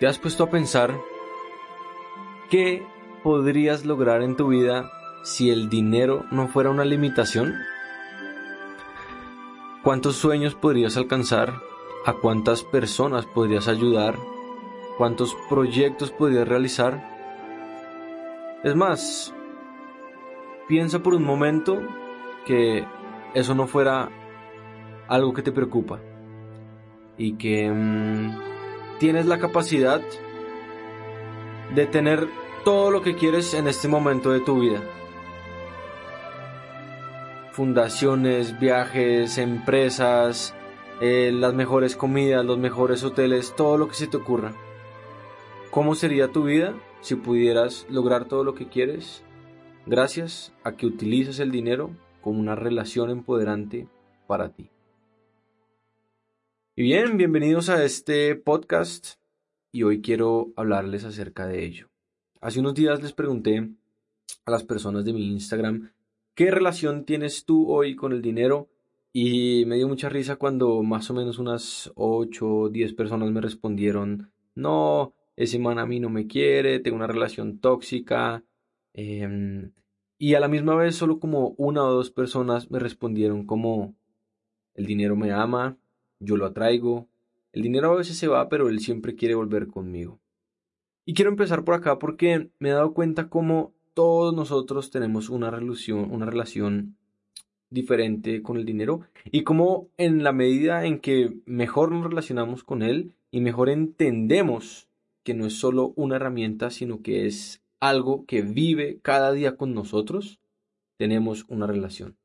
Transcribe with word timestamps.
¿Te 0.00 0.06
has 0.06 0.18
puesto 0.18 0.44
a 0.44 0.50
pensar 0.50 0.98
qué 2.48 2.82
podrías 3.22 3.84
lograr 3.84 4.22
en 4.22 4.34
tu 4.34 4.48
vida 4.48 4.90
si 5.24 5.50
el 5.50 5.68
dinero 5.68 6.24
no 6.30 6.48
fuera 6.48 6.70
una 6.70 6.86
limitación? 6.86 7.54
¿Cuántos 9.84 10.16
sueños 10.16 10.54
podrías 10.54 10.96
alcanzar? 10.96 11.52
¿A 12.06 12.14
cuántas 12.14 12.62
personas 12.62 13.26
podrías 13.26 13.68
ayudar? 13.68 14.16
¿Cuántos 14.96 15.36
proyectos 15.50 16.10
podrías 16.10 16.48
realizar? 16.48 17.04
Es 18.64 18.74
más, 18.74 19.34
piensa 20.66 21.00
por 21.02 21.12
un 21.12 21.24
momento 21.24 21.78
que 22.46 22.86
eso 23.34 23.54
no 23.54 23.66
fuera 23.66 24.08
algo 25.08 25.34
que 25.34 25.42
te 25.42 25.52
preocupa 25.52 26.00
y 27.18 27.34
que... 27.34 27.70
Mmm, 27.70 28.59
tienes 29.00 29.24
la 29.24 29.38
capacidad 29.38 30.02
de 31.74 31.86
tener 31.86 32.28
todo 32.66 32.90
lo 32.90 33.00
que 33.00 33.16
quieres 33.16 33.54
en 33.54 33.66
este 33.66 33.88
momento 33.88 34.30
de 34.30 34.40
tu 34.40 34.60
vida. 34.60 34.82
Fundaciones, 37.52 38.60
viajes, 38.60 39.38
empresas, 39.38 40.54
eh, 41.00 41.32
las 41.32 41.54
mejores 41.54 41.96
comidas, 41.96 42.44
los 42.44 42.58
mejores 42.58 43.02
hoteles, 43.02 43.54
todo 43.56 43.78
lo 43.78 43.88
que 43.88 43.94
se 43.94 44.06
te 44.06 44.18
ocurra. 44.18 44.52
¿Cómo 45.70 45.94
sería 45.94 46.28
tu 46.28 46.44
vida 46.44 46.74
si 47.00 47.14
pudieras 47.14 47.86
lograr 47.88 48.26
todo 48.26 48.44
lo 48.44 48.54
que 48.54 48.68
quieres 48.68 49.24
gracias 49.86 50.52
a 50.62 50.72
que 50.72 50.84
utilizas 50.84 51.38
el 51.38 51.50
dinero 51.50 51.90
como 52.20 52.38
una 52.38 52.54
relación 52.54 53.08
empoderante 53.08 53.88
para 54.26 54.50
ti? 54.50 54.70
Y 56.76 56.84
bien, 56.84 57.16
bienvenidos 57.16 57.68
a 57.68 57.84
este 57.84 58.36
podcast 58.36 59.16
y 59.72 59.82
hoy 59.82 60.00
quiero 60.00 60.52
hablarles 60.54 61.04
acerca 61.04 61.48
de 61.48 61.64
ello. 61.64 61.88
Hace 62.40 62.60
unos 62.60 62.74
días 62.74 63.02
les 63.02 63.12
pregunté 63.12 63.68
a 64.44 64.50
las 64.52 64.62
personas 64.62 65.04
de 65.04 65.12
mi 65.12 65.32
Instagram 65.32 65.90
qué 66.36 66.52
relación 66.52 67.04
tienes 67.04 67.44
tú 67.44 67.72
hoy 67.72 67.96
con 67.96 68.12
el 68.12 68.22
dinero 68.22 68.70
y 69.12 69.64
me 69.66 69.76
dio 69.76 69.88
mucha 69.88 70.08
risa 70.08 70.36
cuando 70.36 70.80
más 70.84 71.10
o 71.10 71.14
menos 71.14 71.40
unas 71.40 71.90
8 71.96 72.46
o 72.48 72.68
10 72.68 72.94
personas 72.94 73.32
me 73.32 73.40
respondieron 73.40 74.30
no, 74.54 75.12
ese 75.34 75.58
man 75.58 75.80
a 75.80 75.86
mí 75.86 75.98
no 75.98 76.08
me 76.08 76.28
quiere, 76.28 76.78
tengo 76.78 76.96
una 76.96 77.08
relación 77.08 77.58
tóxica. 77.58 78.44
Em, 78.94 79.72
y 80.18 80.34
a 80.34 80.40
la 80.40 80.48
misma 80.48 80.76
vez 80.76 80.94
solo 80.94 81.18
como 81.18 81.54
una 81.58 81.82
o 81.82 81.92
dos 81.92 82.12
personas 82.12 82.70
me 82.70 82.78
respondieron 82.78 83.44
como 83.44 83.96
el 84.74 84.86
dinero 84.86 85.16
me 85.16 85.32
ama, 85.32 85.76
yo 86.20 86.36
lo 86.36 86.46
atraigo. 86.46 87.08
El 87.52 87.62
dinero 87.62 87.92
a 87.92 87.96
veces 87.96 88.16
se 88.16 88.28
va, 88.28 88.48
pero 88.48 88.68
él 88.68 88.78
siempre 88.78 89.16
quiere 89.16 89.34
volver 89.34 89.66
conmigo. 89.66 90.20
Y 91.04 91.14
quiero 91.14 91.30
empezar 91.30 91.64
por 91.64 91.74
acá 91.74 91.98
porque 91.98 92.50
me 92.60 92.68
he 92.68 92.72
dado 92.72 92.94
cuenta 92.94 93.28
cómo 93.28 93.72
todos 93.94 94.32
nosotros 94.34 94.90
tenemos 94.90 95.28
una 95.28 95.50
relación, 95.50 96.12
una 96.12 96.26
relación 96.26 96.96
diferente 97.70 98.42
con 98.42 98.56
el 98.56 98.64
dinero 98.64 99.00
y 99.24 99.42
cómo 99.42 99.88
en 99.96 100.22
la 100.22 100.32
medida 100.32 100.84
en 100.84 101.00
que 101.00 101.40
mejor 101.46 101.92
nos 101.92 102.04
relacionamos 102.04 102.62
con 102.64 102.82
él 102.82 103.14
y 103.30 103.40
mejor 103.40 103.70
entendemos 103.70 104.88
que 105.24 105.34
no 105.34 105.46
es 105.46 105.54
solo 105.58 105.92
una 105.96 106.16
herramienta, 106.16 106.70
sino 106.70 107.02
que 107.02 107.26
es 107.26 107.62
algo 107.78 108.24
que 108.26 108.42
vive 108.42 108.98
cada 109.02 109.32
día 109.32 109.56
con 109.56 109.74
nosotros, 109.74 110.40
tenemos 110.96 111.44
una 111.48 111.66
relación. 111.66 112.16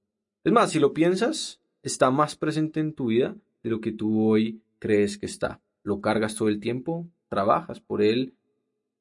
Es 0.44 0.52
más, 0.52 0.72
si 0.72 0.80
lo 0.80 0.94
piensas, 0.94 1.62
está 1.82 2.12
más 2.12 2.36
presente 2.36 2.80
en 2.80 2.94
tu 2.94 3.08
vida 3.08 3.36
de 3.66 3.72
lo 3.72 3.82
que 3.82 3.92
tú 3.92 4.30
hoy 4.30 4.62
crees 4.78 5.18
que 5.18 5.26
está. 5.26 5.60
Lo 5.82 6.00
cargas 6.00 6.36
todo 6.36 6.50
el 6.50 6.60
tiempo, 6.60 7.08
trabajas 7.30 7.80
por 7.80 8.04
él, 8.04 8.36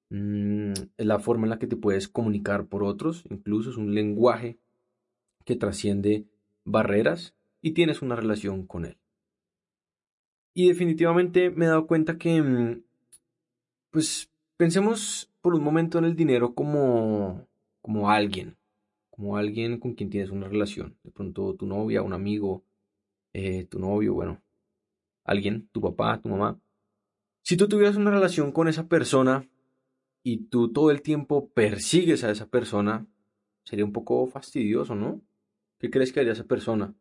mm, 0.08 0.72
la 0.96 1.18
forma 1.18 1.44
en 1.44 1.50
la 1.50 1.58
que 1.58 1.66
te 1.66 1.76
puedes 1.76 2.08
comunicar 2.08 2.66
por 2.66 2.82
otros, 2.82 3.24
incluso 3.28 3.68
es 3.68 3.76
un 3.76 3.94
lenguaje 3.94 4.56
que 5.44 5.54
trasciende 5.54 6.24
barreras 6.64 7.34
y 7.60 7.72
tienes 7.72 8.00
una 8.00 8.16
relación 8.16 8.66
con 8.66 8.86
él. 8.86 8.96
Y 10.54 10.68
definitivamente 10.68 11.50
me 11.50 11.66
he 11.66 11.68
dado 11.68 11.86
cuenta 11.86 12.16
que, 12.16 12.40
mm, 12.40 12.82
pues, 13.90 14.30
pensemos 14.56 15.30
por 15.42 15.54
un 15.54 15.62
momento 15.62 15.98
en 15.98 16.06
el 16.06 16.16
dinero 16.16 16.54
como, 16.54 17.46
como 17.82 18.10
alguien, 18.10 18.56
como 19.10 19.36
alguien 19.36 19.78
con 19.78 19.92
quien 19.92 20.08
tienes 20.08 20.30
una 20.30 20.48
relación. 20.48 20.96
De 21.02 21.10
pronto 21.10 21.54
tu 21.54 21.66
novia, 21.66 22.00
un 22.00 22.14
amigo, 22.14 22.64
eh, 23.34 23.64
tu 23.66 23.78
novio, 23.78 24.14
bueno, 24.14 24.40
alguien, 25.24 25.68
tu 25.72 25.80
papá, 25.80 26.20
tu 26.20 26.28
mamá, 26.28 26.58
si 27.42 27.58
tú 27.58 27.68
tuvieras 27.68 27.96
una 27.96 28.10
relación 28.10 28.52
con 28.52 28.68
esa 28.68 28.88
persona 28.88 29.46
y 30.22 30.46
tú 30.46 30.72
todo 30.72 30.90
el 30.90 31.02
tiempo 31.02 31.50
persigues 31.50 32.24
a 32.24 32.30
esa 32.30 32.46
persona, 32.46 33.06
sería 33.64 33.84
un 33.84 33.92
poco 33.92 34.26
fastidioso, 34.26 34.94
¿no? 34.94 35.20
¿Qué 35.78 35.90
crees 35.90 36.10
que 36.10 36.20
haría 36.20 36.32
esa 36.32 36.46
persona? 36.46 36.94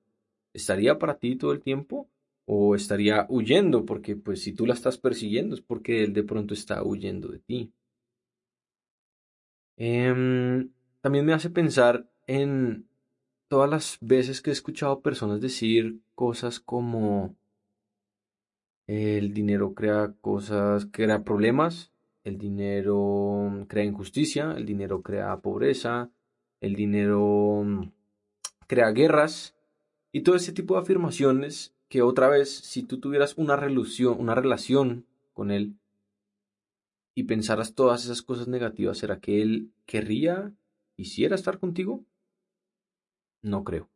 ¿Estaría 0.51 0.99
para 0.99 1.17
ti 1.17 1.37
todo 1.37 1.53
el 1.53 1.61
tiempo? 1.61 2.09
¿O 2.45 2.75
estaría 2.75 3.25
huyendo? 3.29 3.85
Porque 3.85 4.17
pues 4.17 4.41
si 4.41 4.51
tú 4.51 4.65
la 4.65 4.73
estás 4.73 4.97
persiguiendo 4.97 5.55
es 5.55 5.61
porque 5.61 6.03
él 6.03 6.11
de 6.11 6.23
pronto 6.23 6.53
está 6.53 6.83
huyendo 6.83 7.29
de 7.29 7.39
ti. 7.39 7.71
Em, 9.77 10.71
también 10.99 11.25
me 11.25 11.33
hace 11.33 11.49
pensar 11.49 12.09
en 12.27 12.89
todas 13.47 13.69
las 13.69 13.97
veces 14.01 14.41
que 14.41 14.49
he 14.49 14.53
escuchado 14.53 15.01
personas 15.01 15.39
decir 15.39 16.01
cosas 16.15 16.59
como 16.59 17.37
el 18.87 19.33
dinero 19.33 19.73
crea 19.73 20.13
cosas, 20.21 20.87
crea 20.91 21.23
problemas, 21.23 21.91
el 22.23 22.37
dinero 22.37 23.65
crea 23.67 23.83
injusticia, 23.83 24.53
el 24.53 24.65
dinero 24.65 25.01
crea 25.01 25.37
pobreza, 25.37 26.09
el 26.61 26.75
dinero 26.75 27.63
mm, 27.65 27.91
crea 28.67 28.91
guerras 28.91 29.55
y 30.11 30.21
todo 30.21 30.35
ese 30.35 30.53
tipo 30.53 30.75
de 30.75 30.81
afirmaciones 30.81 31.73
que 31.89 32.01
otra 32.01 32.27
vez, 32.27 32.49
si 32.49 32.83
tú 32.83 32.99
tuvieras 32.99 33.37
una 33.37 33.55
relación, 33.55 34.19
una 34.19 34.35
relación 34.35 35.05
con 35.33 35.51
él 35.51 35.75
y 37.15 37.23
pensaras 37.23 37.75
todas 37.75 38.05
esas 38.05 38.21
cosas 38.21 38.47
negativas, 38.47 38.97
¿será 38.97 39.19
que 39.19 39.41
él 39.41 39.71
querría, 39.85 40.53
quisiera 40.95 41.35
estar 41.35 41.59
contigo? 41.59 42.03
No 43.41 43.63
creo. 43.63 43.92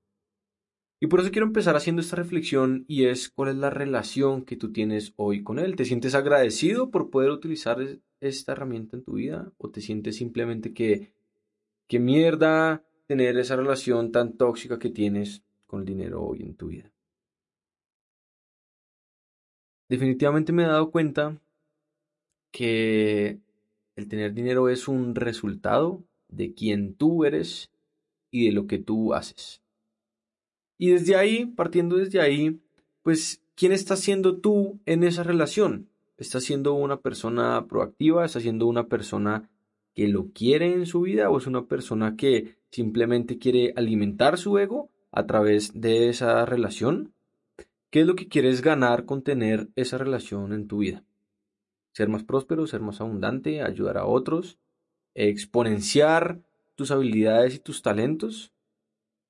Y 0.99 1.07
por 1.07 1.19
eso 1.19 1.29
quiero 1.31 1.45
empezar 1.45 1.75
haciendo 1.75 2.01
esta 2.01 2.15
reflexión 2.15 2.83
y 2.87 3.05
es 3.05 3.29
cuál 3.29 3.49
es 3.49 3.55
la 3.57 3.69
relación 3.69 4.43
que 4.43 4.55
tú 4.55 4.71
tienes 4.71 5.13
hoy 5.15 5.43
con 5.43 5.59
él. 5.59 5.75
¿Te 5.75 5.85
sientes 5.85 6.15
agradecido 6.15 6.89
por 6.89 7.11
poder 7.11 7.29
utilizar 7.29 7.77
esta 8.19 8.53
herramienta 8.53 8.97
en 8.97 9.03
tu 9.03 9.13
vida? 9.13 9.51
¿O 9.57 9.69
te 9.69 9.81
sientes 9.81 10.15
simplemente 10.15 10.73
que, 10.73 11.13
que 11.87 11.99
mierda 11.99 12.83
tener 13.05 13.37
esa 13.37 13.55
relación 13.55 14.11
tan 14.11 14.37
tóxica 14.37 14.79
que 14.79 14.89
tienes 14.89 15.43
con 15.67 15.81
el 15.81 15.85
dinero 15.85 16.23
hoy 16.23 16.41
en 16.41 16.55
tu 16.55 16.67
vida? 16.67 16.91
Definitivamente 19.89 20.51
me 20.51 20.63
he 20.63 20.67
dado 20.67 20.89
cuenta 20.89 21.39
que 22.51 23.39
el 23.95 24.07
tener 24.07 24.33
dinero 24.33 24.67
es 24.67 24.87
un 24.87 25.13
resultado 25.13 26.03
de 26.27 26.55
quien 26.55 26.95
tú 26.95 27.23
eres 27.23 27.71
y 28.31 28.47
de 28.47 28.51
lo 28.51 28.65
que 28.65 28.79
tú 28.79 29.13
haces. 29.13 29.61
Y 30.77 30.91
desde 30.91 31.15
ahí, 31.15 31.45
partiendo 31.45 31.97
desde 31.97 32.21
ahí, 32.21 32.59
pues, 33.01 33.41
¿quién 33.55 33.71
estás 33.71 33.99
siendo 33.99 34.37
tú 34.37 34.79
en 34.85 35.03
esa 35.03 35.23
relación? 35.23 35.89
¿Estás 36.17 36.43
siendo 36.43 36.73
una 36.73 37.01
persona 37.01 37.65
proactiva? 37.67 38.25
¿Estás 38.25 38.43
siendo 38.43 38.67
una 38.67 38.87
persona 38.87 39.49
que 39.93 40.07
lo 40.07 40.31
quiere 40.31 40.73
en 40.73 40.85
su 40.85 41.01
vida? 41.01 41.29
¿O 41.29 41.37
es 41.37 41.47
una 41.47 41.65
persona 41.65 42.15
que 42.15 42.57
simplemente 42.69 43.37
quiere 43.37 43.73
alimentar 43.75 44.37
su 44.37 44.57
ego 44.57 44.89
a 45.11 45.25
través 45.25 45.79
de 45.79 46.09
esa 46.09 46.45
relación? 46.45 47.13
¿Qué 47.89 48.01
es 48.01 48.07
lo 48.07 48.15
que 48.15 48.27
quieres 48.27 48.61
ganar 48.61 49.05
con 49.05 49.23
tener 49.23 49.69
esa 49.75 49.97
relación 49.97 50.53
en 50.53 50.67
tu 50.67 50.79
vida? 50.79 51.03
Ser 51.93 52.09
más 52.09 52.23
próspero, 52.23 52.67
ser 52.67 52.81
más 52.81 53.01
abundante, 53.01 53.61
ayudar 53.61 53.97
a 53.97 54.05
otros, 54.05 54.59
exponenciar 55.15 56.41
tus 56.75 56.91
habilidades 56.91 57.55
y 57.55 57.59
tus 57.59 57.81
talentos. 57.81 58.53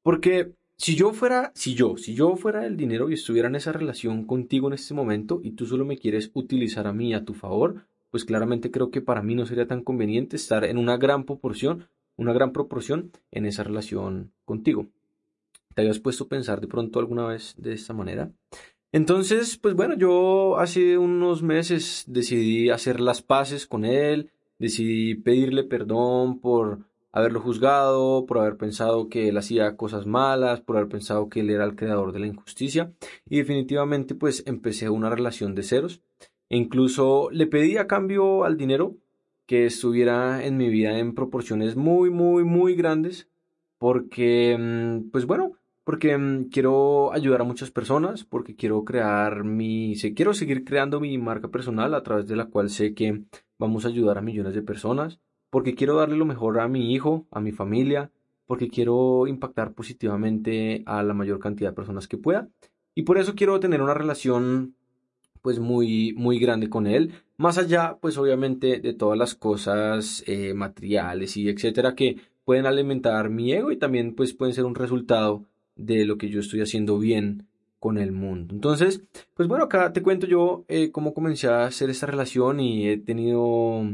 Porque 0.03 0.53
si 0.77 0.95
yo 0.95 1.11
fuera, 1.11 1.51
si 1.55 1.73
yo, 1.73 1.97
si 1.97 2.13
yo 2.13 2.35
fuera 2.35 2.65
el 2.65 2.77
dinero 2.77 3.09
y 3.09 3.15
estuviera 3.15 3.47
en 3.47 3.55
esa 3.55 3.71
relación 3.71 4.25
contigo 4.25 4.67
en 4.67 4.73
este 4.73 4.93
momento 4.93 5.41
y 5.43 5.51
tú 5.51 5.65
solo 5.65 5.85
me 5.85 5.97
quieres 5.97 6.29
utilizar 6.33 6.85
a 6.85 6.93
mí 6.93 7.13
a 7.13 7.25
tu 7.25 7.33
favor, 7.33 7.87
pues 8.11 8.25
claramente 8.25 8.71
creo 8.71 8.91
que 8.91 9.01
para 9.01 9.23
mí 9.23 9.35
no 9.35 9.45
sería 9.45 9.67
tan 9.67 9.83
conveniente 9.83 10.35
estar 10.35 10.63
en 10.63 10.77
una 10.77 10.97
gran 10.97 11.25
proporción, 11.25 11.87
una 12.15 12.31
gran 12.31 12.53
proporción 12.53 13.11
en 13.31 13.45
esa 13.45 13.63
relación 13.63 14.31
contigo. 14.45 14.87
¿Te 15.73 15.81
habías 15.81 15.99
puesto 15.99 16.25
a 16.25 16.29
pensar 16.29 16.61
de 16.61 16.67
pronto 16.67 16.99
alguna 16.99 17.25
vez 17.25 17.55
de 17.57 17.73
esta 17.73 17.93
manera? 17.93 18.31
Entonces, 18.91 19.57
pues 19.57 19.75
bueno, 19.75 19.95
yo 19.95 20.57
hace 20.57 20.97
unos 20.97 21.43
meses 21.43 22.05
decidí 22.07 22.69
hacer 22.69 22.99
las 22.99 23.21
paces 23.21 23.67
con 23.67 23.83
él, 23.83 24.31
decidí 24.59 25.15
pedirle 25.15 25.63
perdón 25.63 26.39
por 26.39 26.79
haberlo 27.17 27.41
juzgado, 27.41 28.25
por 28.27 28.37
haber 28.37 28.57
pensado 28.57 29.09
que 29.09 29.29
él 29.29 29.37
hacía 29.37 29.75
cosas 29.75 30.05
malas, 30.05 30.61
por 30.61 30.77
haber 30.77 30.89
pensado 30.89 31.29
que 31.29 31.39
él 31.39 31.49
era 31.49 31.65
el 31.65 31.75
creador 31.75 32.11
de 32.11 32.19
la 32.19 32.27
injusticia. 32.27 32.93
Y 33.27 33.37
definitivamente 33.37 34.13
pues 34.13 34.43
empecé 34.45 34.89
una 34.89 35.09
relación 35.09 35.55
de 35.55 35.63
ceros. 35.63 36.01
E 36.49 36.57
incluso 36.57 37.29
le 37.31 37.47
pedí 37.47 37.77
a 37.77 37.87
cambio 37.87 38.45
al 38.45 38.55
dinero 38.55 38.95
que 39.47 39.65
estuviera 39.65 40.45
en 40.45 40.57
mi 40.57 40.69
vida 40.69 40.99
en 40.99 41.15
proporciones 41.15 41.75
muy 41.75 42.09
muy 42.09 42.43
muy 42.43 42.75
grandes 42.75 43.29
porque 43.79 44.55
mm, 44.59 45.09
pues 45.09 45.25
bueno 45.25 45.53
porque 45.85 46.17
mm, 46.17 46.49
quiero 46.49 47.13
ayudar 47.13 47.41
a 47.41 47.45
muchas 47.45 47.71
personas 47.71 48.25
porque 48.25 48.55
quiero 48.55 48.83
crear 48.83 49.43
mi 49.43 49.95
quiero 50.15 50.33
seguir 50.33 50.65
creando 50.65 50.99
mi 50.99 51.17
marca 51.17 51.47
personal 51.47 51.95
a 51.95 52.03
través 52.03 52.27
de 52.27 52.35
la 52.35 52.45
cual 52.45 52.69
sé 52.69 52.93
que 52.93 53.23
vamos 53.57 53.85
a 53.85 53.87
ayudar 53.87 54.17
a 54.17 54.21
millones 54.21 54.53
de 54.53 54.61
personas 54.61 55.19
porque 55.49 55.75
quiero 55.75 55.95
darle 55.95 56.17
lo 56.17 56.25
mejor 56.25 56.59
a 56.59 56.67
mi 56.67 56.93
hijo, 56.93 57.25
a 57.31 57.39
mi 57.39 57.51
familia, 57.51 58.11
porque 58.45 58.69
quiero 58.69 59.27
impactar 59.27 59.73
positivamente 59.73 60.83
a 60.85 61.03
la 61.03 61.13
mayor 61.13 61.39
cantidad 61.39 61.69
de 61.69 61.75
personas 61.75 62.07
que 62.07 62.17
pueda. 62.17 62.49
Y 62.95 63.03
por 63.03 63.17
eso 63.17 63.35
quiero 63.35 63.59
tener 63.59 63.81
una 63.81 63.93
relación 63.93 64.75
pues 65.41 65.59
muy 65.59 66.13
muy 66.17 66.39
grande 66.39 66.69
con 66.69 66.87
él 66.87 67.13
más 67.37 67.57
allá 67.57 67.97
pues 68.01 68.17
obviamente 68.17 68.79
de 68.79 68.93
todas 68.93 69.17
las 69.17 69.35
cosas 69.35 70.23
eh, 70.27 70.53
materiales 70.53 71.37
y 71.37 71.47
etcétera 71.47 71.95
que 71.95 72.17
pueden 72.43 72.65
alimentar 72.65 73.29
mi 73.29 73.53
ego 73.53 73.71
y 73.71 73.77
también 73.77 74.15
pues 74.15 74.33
pueden 74.33 74.53
ser 74.53 74.65
un 74.65 74.75
resultado 74.75 75.45
de 75.75 76.05
lo 76.05 76.17
que 76.17 76.29
yo 76.29 76.39
estoy 76.39 76.61
haciendo 76.61 76.97
bien 76.97 77.47
con 77.79 77.97
el 77.97 78.11
mundo 78.11 78.55
entonces 78.55 79.03
pues 79.35 79.47
bueno 79.47 79.65
acá 79.65 79.93
te 79.93 80.01
cuento 80.01 80.27
yo 80.27 80.65
eh, 80.67 80.91
cómo 80.91 81.13
comencé 81.13 81.47
a 81.47 81.65
hacer 81.65 81.89
esta 81.89 82.07
relación 82.07 82.59
y 82.59 82.89
he 82.89 82.97
tenido 82.97 83.85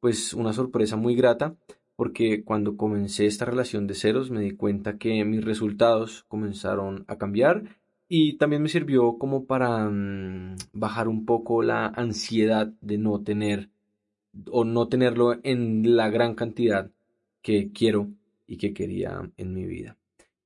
pues 0.00 0.34
una 0.34 0.52
sorpresa 0.52 0.96
muy 0.96 1.14
grata 1.14 1.56
porque 1.96 2.44
cuando 2.44 2.76
comencé 2.76 3.26
esta 3.26 3.44
relación 3.44 3.88
de 3.88 3.94
ceros 3.94 4.30
me 4.30 4.40
di 4.40 4.52
cuenta 4.52 4.98
que 4.98 5.24
mis 5.24 5.44
resultados 5.44 6.24
comenzaron 6.28 7.04
a 7.08 7.18
cambiar 7.18 7.64
y 8.08 8.38
también 8.38 8.62
me 8.62 8.68
sirvió 8.68 9.18
como 9.18 9.46
para 9.46 9.88
mm, 9.90 10.56
bajar 10.72 11.08
un 11.08 11.26
poco 11.26 11.62
la 11.62 11.86
ansiedad 11.86 12.68
de 12.80 12.98
no 12.98 13.20
tener 13.22 13.68
o 14.50 14.64
no 14.64 14.88
tenerlo 14.88 15.40
en 15.42 15.96
la 15.96 16.08
gran 16.08 16.34
cantidad 16.34 16.90
que 17.42 17.70
quiero 17.72 18.08
y 18.46 18.58
que 18.58 18.72
quería 18.72 19.30
en 19.36 19.52
mi 19.52 19.66
vida. 19.66 19.96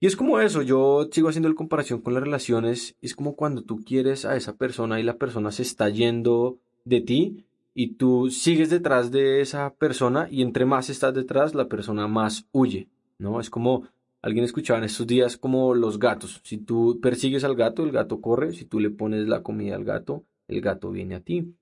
Y 0.01 0.07
es 0.07 0.17
como 0.17 0.41
eso, 0.41 0.63
yo 0.63 1.09
sigo 1.13 1.29
haciendo 1.29 1.49
la 1.49 1.55
comparación 1.55 2.01
con 2.01 2.15
las 2.15 2.23
relaciones, 2.23 2.97
es 3.03 3.15
como 3.15 3.37
cuando 3.37 3.63
tú 3.63 3.85
quieres 3.85 4.25
a 4.25 4.37
esa 4.37 4.57
persona 4.57 4.99
y 4.99 5.05
la 5.05 5.17
persona 5.17 5.53
se 5.53 5.63
está 5.63 5.89
yendo 5.91 6.59
de 6.85 7.01
ti, 7.03 7.45
y 7.75 7.95
tú 7.95 8.31
sigues 8.31 8.71
detrás 8.71 9.11
de 9.11 9.41
esa 9.41 9.75
persona 9.75 10.29
y 10.31 10.43
entre 10.43 10.65
más 10.65 10.91
estás 10.91 11.15
detrás, 11.15 11.55
la 11.55 11.69
persona 11.69 12.07
más 12.07 12.47
huye, 12.53 12.89
¿no? 13.19 13.41
Es 13.41 13.49
como 13.49 13.89
alguien 14.21 14.45
escuchaba 14.45 14.79
en 14.79 14.85
estos 14.85 15.07
días 15.07 15.37
como 15.37 15.75
los 15.75 15.99
gatos. 15.99 16.41
Si 16.45 16.59
tú 16.59 17.01
persigues 17.01 17.45
al 17.45 17.57
gato, 17.57 17.83
el 17.83 17.93
gato 17.93 18.21
corre. 18.21 18.53
Si 18.53 18.65
tú 18.65 18.79
le 18.79 18.91
pones 18.91 19.27
la 19.27 19.43
comida 19.43 19.75
al 19.75 19.85
gato, 19.85 20.25
el 20.49 20.61
gato 20.61 20.91
viene 20.91 21.15
a 21.15 21.21
ti. 21.21 21.55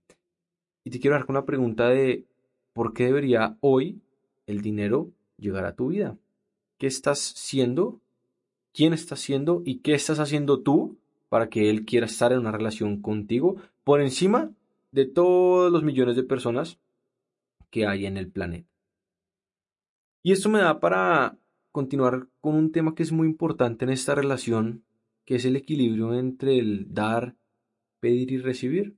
Y 0.85 0.91
te 0.91 0.99
quiero 0.99 1.17
dar 1.17 1.27
una 1.29 1.45
pregunta 1.45 1.89
de 1.89 2.25
¿por 2.73 2.93
qué 2.93 3.05
debería 3.05 3.56
hoy 3.61 4.01
el 4.47 4.63
dinero 4.63 5.11
llegar 5.39 5.65
a 5.65 5.75
tu 5.75 5.89
vida? 5.89 6.17
¿Qué 6.79 6.87
estás 6.87 7.21
siendo? 7.21 8.01
¿Quién 8.73 8.93
estás 8.93 9.21
siendo? 9.21 9.63
¿Y 9.65 9.79
qué 9.79 9.95
estás 9.95 10.19
haciendo 10.19 10.61
tú 10.61 10.99
para 11.29 11.49
que 11.49 11.71
él 11.71 11.85
quiera 11.85 12.06
estar 12.06 12.33
en 12.33 12.41
una 12.41 12.53
relación 12.53 13.01
contigo 13.01 13.56
por 13.85 14.01
encima 14.01 14.51
de 14.93 15.07
todos 15.07 15.73
los 15.73 15.83
millones 15.83 16.17
de 16.17 16.23
personas 16.23 16.79
que 17.71 17.87
hay 17.87 18.07
en 18.07 18.17
el 18.17 18.31
planeta. 18.31 18.69
Y 20.23 20.33
esto 20.33 20.49
me 20.49 20.61
da 20.61 20.81
para 20.81 21.39
continuar 21.73 22.29
con 22.41 22.55
un 22.55 22.73
tema 22.73 22.95
que 22.95 23.03
es 23.03 23.13
muy 23.13 23.27
importante 23.27 23.85
en 23.85 23.91
esta 23.91 24.15
relación, 24.15 24.85
que 25.25 25.37
es 25.37 25.45
el 25.45 25.57
equilibrio 25.57 26.15
entre 26.15 26.59
el 26.59 26.93
dar, 26.93 27.37
pedir 28.01 28.33
y 28.33 28.39
recibir. 28.39 28.97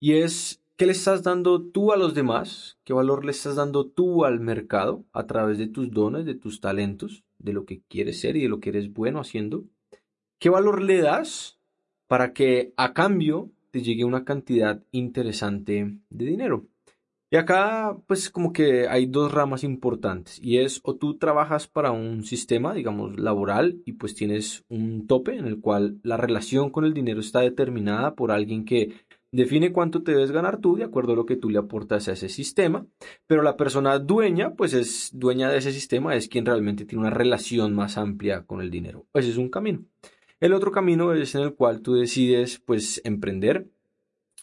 Y 0.00 0.14
es, 0.14 0.62
¿qué 0.76 0.86
le 0.86 0.92
estás 0.92 1.22
dando 1.22 1.62
tú 1.62 1.92
a 1.92 1.96
los 1.96 2.14
demás? 2.14 2.78
¿Qué 2.84 2.92
valor 2.92 3.24
le 3.24 3.30
estás 3.30 3.56
dando 3.56 3.86
tú 3.86 4.24
al 4.24 4.40
mercado 4.40 5.04
a 5.12 5.26
través 5.26 5.58
de 5.58 5.68
tus 5.68 5.90
dones, 5.90 6.24
de 6.24 6.34
tus 6.34 6.60
talentos, 6.60 7.24
de 7.38 7.52
lo 7.52 7.64
que 7.64 7.82
quieres 7.88 8.20
ser 8.20 8.36
y 8.36 8.42
de 8.42 8.48
lo 8.48 8.60
que 8.60 8.70
eres 8.70 8.92
bueno 8.92 9.20
haciendo? 9.20 9.64
¿Qué 10.38 10.50
valor 10.50 10.82
le 10.82 11.00
das 11.00 11.58
para 12.08 12.32
que 12.32 12.72
a 12.76 12.92
cambio 12.92 13.50
llegue 13.82 14.04
una 14.04 14.24
cantidad 14.24 14.82
interesante 14.92 15.98
de 16.10 16.24
dinero. 16.24 16.66
Y 17.28 17.36
acá, 17.36 17.96
pues 18.06 18.30
como 18.30 18.52
que 18.52 18.86
hay 18.86 19.06
dos 19.06 19.32
ramas 19.32 19.64
importantes 19.64 20.38
y 20.40 20.58
es 20.58 20.80
o 20.84 20.94
tú 20.94 21.18
trabajas 21.18 21.66
para 21.66 21.90
un 21.90 22.22
sistema, 22.22 22.72
digamos, 22.72 23.18
laboral 23.18 23.82
y 23.84 23.94
pues 23.94 24.14
tienes 24.14 24.64
un 24.68 25.08
tope 25.08 25.36
en 25.36 25.46
el 25.46 25.60
cual 25.60 25.98
la 26.04 26.16
relación 26.16 26.70
con 26.70 26.84
el 26.84 26.94
dinero 26.94 27.18
está 27.18 27.40
determinada 27.40 28.14
por 28.14 28.30
alguien 28.30 28.64
que 28.64 28.92
define 29.32 29.72
cuánto 29.72 30.04
te 30.04 30.12
debes 30.12 30.30
ganar 30.30 30.60
tú 30.60 30.76
de 30.76 30.84
acuerdo 30.84 31.14
a 31.14 31.16
lo 31.16 31.26
que 31.26 31.36
tú 31.36 31.50
le 31.50 31.58
aportas 31.58 32.06
a 32.06 32.12
ese 32.12 32.28
sistema, 32.28 32.86
pero 33.26 33.42
la 33.42 33.56
persona 33.56 33.98
dueña, 33.98 34.54
pues 34.54 34.72
es 34.72 35.10
dueña 35.12 35.50
de 35.50 35.58
ese 35.58 35.72
sistema, 35.72 36.14
es 36.14 36.28
quien 36.28 36.46
realmente 36.46 36.84
tiene 36.84 37.00
una 37.02 37.10
relación 37.10 37.74
más 37.74 37.98
amplia 37.98 38.44
con 38.46 38.60
el 38.60 38.70
dinero. 38.70 39.06
Ese 39.14 39.30
es 39.30 39.36
un 39.36 39.48
camino. 39.48 39.84
El 40.38 40.52
otro 40.52 40.70
camino 40.70 41.12
es 41.14 41.34
en 41.34 41.42
el 41.42 41.54
cual 41.54 41.80
tú 41.80 41.94
decides 41.94 42.58
pues 42.58 43.00
emprender. 43.04 43.68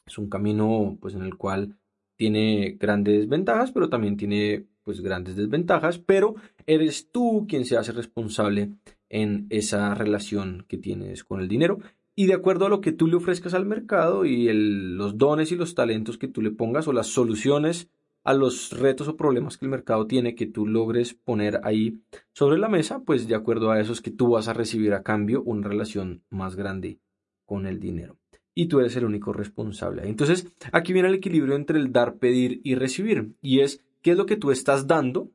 Es 0.05 0.17
un 0.17 0.29
camino 0.29 0.97
pues 0.99 1.13
en 1.13 1.21
el 1.21 1.35
cual 1.35 1.77
tiene 2.15 2.77
grandes 2.79 3.27
ventajas, 3.27 3.71
pero 3.71 3.89
también 3.89 4.17
tiene 4.17 4.65
pues 4.83 5.01
grandes 5.01 5.35
desventajas, 5.35 5.99
pero 5.99 6.35
eres 6.65 7.09
tú 7.11 7.45
quien 7.47 7.65
se 7.65 7.77
hace 7.77 7.91
responsable 7.91 8.71
en 9.09 9.47
esa 9.49 9.93
relación 9.93 10.65
que 10.67 10.77
tienes 10.77 11.23
con 11.23 11.39
el 11.39 11.47
dinero 11.47 11.79
y 12.15 12.25
de 12.25 12.33
acuerdo 12.33 12.65
a 12.65 12.69
lo 12.69 12.81
que 12.81 12.91
tú 12.91 13.07
le 13.07 13.15
ofrezcas 13.15 13.53
al 13.53 13.65
mercado 13.65 14.25
y 14.25 14.51
los 14.51 15.17
dones 15.17 15.51
y 15.51 15.55
los 15.55 15.75
talentos 15.75 16.17
que 16.17 16.27
tú 16.27 16.41
le 16.41 16.51
pongas 16.51 16.87
o 16.87 16.93
las 16.93 17.07
soluciones 17.07 17.87
a 18.23 18.33
los 18.33 18.71
retos 18.71 19.07
o 19.07 19.17
problemas 19.17 19.57
que 19.57 19.65
el 19.65 19.71
mercado 19.71 20.07
tiene 20.07 20.35
que 20.35 20.45
tú 20.45 20.65
logres 20.65 21.13
poner 21.13 21.59
ahí 21.63 22.01
sobre 22.31 22.57
la 22.57 22.69
mesa, 22.69 23.03
pues 23.03 23.27
de 23.27 23.35
acuerdo 23.35 23.71
a 23.71 23.79
eso 23.79 23.91
es 23.91 24.01
que 24.01 24.11
tú 24.11 24.31
vas 24.31 24.47
a 24.47 24.53
recibir 24.53 24.93
a 24.93 25.03
cambio 25.03 25.43
una 25.43 25.67
relación 25.67 26.23
más 26.29 26.55
grande 26.55 26.99
con 27.45 27.65
el 27.65 27.79
dinero. 27.79 28.17
Y 28.55 28.67
tú 28.67 28.79
eres 28.79 28.95
el 28.95 29.05
único 29.05 29.33
responsable. 29.33 30.07
Entonces, 30.07 30.47
aquí 30.71 30.93
viene 30.93 31.09
el 31.09 31.15
equilibrio 31.15 31.55
entre 31.55 31.79
el 31.79 31.91
dar, 31.91 32.17
pedir 32.17 32.61
y 32.63 32.75
recibir. 32.75 33.33
Y 33.41 33.61
es 33.61 33.83
qué 34.01 34.11
es 34.11 34.17
lo 34.17 34.27
que 34.27 34.37
tú 34.37 34.51
estás 34.51 34.85
dando 34.85 35.31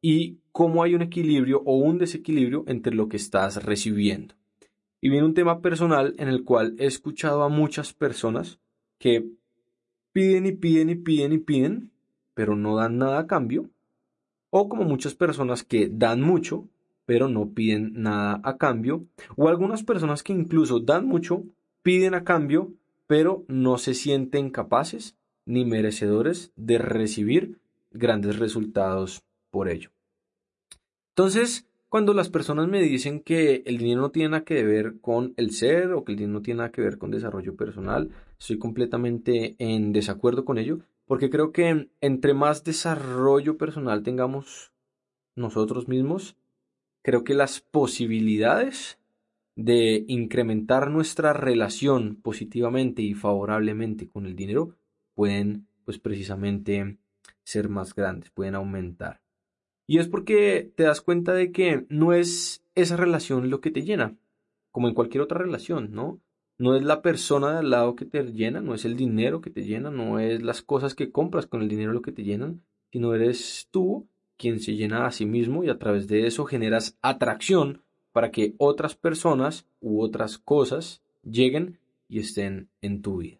y 0.00 0.38
cómo 0.52 0.82
hay 0.82 0.94
un 0.94 1.02
equilibrio 1.02 1.62
o 1.66 1.76
un 1.76 1.98
desequilibrio 1.98 2.64
entre 2.66 2.94
lo 2.94 3.08
que 3.08 3.18
estás 3.18 3.62
recibiendo. 3.62 4.34
Y 5.02 5.10
viene 5.10 5.26
un 5.26 5.34
tema 5.34 5.60
personal 5.60 6.14
en 6.18 6.28
el 6.28 6.44
cual 6.44 6.74
he 6.78 6.86
escuchado 6.86 7.42
a 7.42 7.50
muchas 7.50 7.92
personas 7.92 8.58
que 8.98 9.28
piden 10.12 10.46
y 10.46 10.52
piden 10.52 10.88
y 10.88 10.94
piden 10.94 11.32
y 11.34 11.38
piden 11.38 11.92
pero 12.36 12.54
no 12.54 12.76
dan 12.76 12.98
nada 12.98 13.20
a 13.20 13.26
cambio, 13.26 13.70
o 14.50 14.68
como 14.68 14.84
muchas 14.84 15.14
personas 15.14 15.64
que 15.64 15.88
dan 15.90 16.20
mucho, 16.20 16.68
pero 17.06 17.28
no 17.28 17.54
piden 17.54 17.94
nada 17.94 18.42
a 18.44 18.58
cambio, 18.58 19.06
o 19.36 19.48
algunas 19.48 19.82
personas 19.82 20.22
que 20.22 20.34
incluso 20.34 20.78
dan 20.78 21.06
mucho, 21.06 21.44
piden 21.82 22.12
a 22.12 22.24
cambio, 22.24 22.74
pero 23.06 23.44
no 23.48 23.78
se 23.78 23.94
sienten 23.94 24.50
capaces 24.50 25.16
ni 25.46 25.64
merecedores 25.64 26.52
de 26.56 26.76
recibir 26.76 27.58
grandes 27.90 28.38
resultados 28.38 29.22
por 29.50 29.70
ello. 29.70 29.90
Entonces, 31.12 31.66
cuando 31.88 32.12
las 32.12 32.28
personas 32.28 32.68
me 32.68 32.82
dicen 32.82 33.20
que 33.20 33.62
el 33.64 33.78
dinero 33.78 34.02
no 34.02 34.10
tiene 34.10 34.28
nada 34.28 34.44
que 34.44 34.62
ver 34.62 35.00
con 35.00 35.32
el 35.38 35.52
ser 35.52 35.92
o 35.94 36.04
que 36.04 36.12
el 36.12 36.18
dinero 36.18 36.34
no 36.34 36.42
tiene 36.42 36.58
nada 36.58 36.72
que 36.72 36.82
ver 36.82 36.98
con 36.98 37.10
desarrollo 37.10 37.56
personal, 37.56 38.10
estoy 38.38 38.58
completamente 38.58 39.54
en 39.58 39.94
desacuerdo 39.94 40.44
con 40.44 40.58
ello, 40.58 40.80
porque 41.06 41.30
creo 41.30 41.52
que 41.52 41.88
entre 42.00 42.34
más 42.34 42.64
desarrollo 42.64 43.56
personal 43.56 44.02
tengamos 44.02 44.72
nosotros 45.34 45.88
mismos, 45.88 46.36
creo 47.02 47.24
que 47.24 47.34
las 47.34 47.60
posibilidades 47.60 48.98
de 49.54 50.04
incrementar 50.08 50.90
nuestra 50.90 51.32
relación 51.32 52.16
positivamente 52.16 53.02
y 53.02 53.14
favorablemente 53.14 54.08
con 54.08 54.26
el 54.26 54.36
dinero 54.36 54.76
pueden 55.14 55.66
pues 55.84 55.98
precisamente 55.98 56.98
ser 57.44 57.68
más 57.68 57.94
grandes, 57.94 58.30
pueden 58.30 58.56
aumentar. 58.56 59.22
Y 59.86 59.98
es 59.98 60.08
porque 60.08 60.72
te 60.74 60.82
das 60.82 61.00
cuenta 61.00 61.32
de 61.32 61.52
que 61.52 61.86
no 61.88 62.12
es 62.12 62.64
esa 62.74 62.96
relación 62.96 63.48
lo 63.48 63.60
que 63.60 63.70
te 63.70 63.82
llena, 63.82 64.16
como 64.72 64.88
en 64.88 64.94
cualquier 64.94 65.22
otra 65.22 65.38
relación, 65.38 65.92
¿no? 65.92 66.20
No 66.58 66.74
es 66.74 66.82
la 66.82 67.02
persona 67.02 67.52
de 67.52 67.58
al 67.58 67.70
lado 67.70 67.96
que 67.96 68.06
te 68.06 68.22
llena, 68.22 68.60
no 68.60 68.74
es 68.74 68.84
el 68.84 68.96
dinero 68.96 69.40
que 69.40 69.50
te 69.50 69.64
llena, 69.64 69.90
no 69.90 70.18
es 70.18 70.42
las 70.42 70.62
cosas 70.62 70.94
que 70.94 71.10
compras 71.10 71.46
con 71.46 71.62
el 71.62 71.68
dinero 71.68 71.92
lo 71.92 72.02
que 72.02 72.12
te 72.12 72.24
llenan, 72.24 72.62
sino 72.90 73.14
eres 73.14 73.68
tú 73.70 74.08
quien 74.38 74.60
se 74.60 74.74
llena 74.74 75.06
a 75.06 75.12
sí 75.12 75.26
mismo 75.26 75.64
y 75.64 75.68
a 75.68 75.78
través 75.78 76.08
de 76.08 76.26
eso 76.26 76.44
generas 76.44 76.96
atracción 77.02 77.82
para 78.12 78.30
que 78.30 78.54
otras 78.58 78.94
personas 78.94 79.66
u 79.80 80.00
otras 80.00 80.38
cosas 80.38 81.02
lleguen 81.22 81.78
y 82.08 82.20
estén 82.20 82.68
en 82.80 83.02
tu 83.02 83.18
vida. 83.18 83.38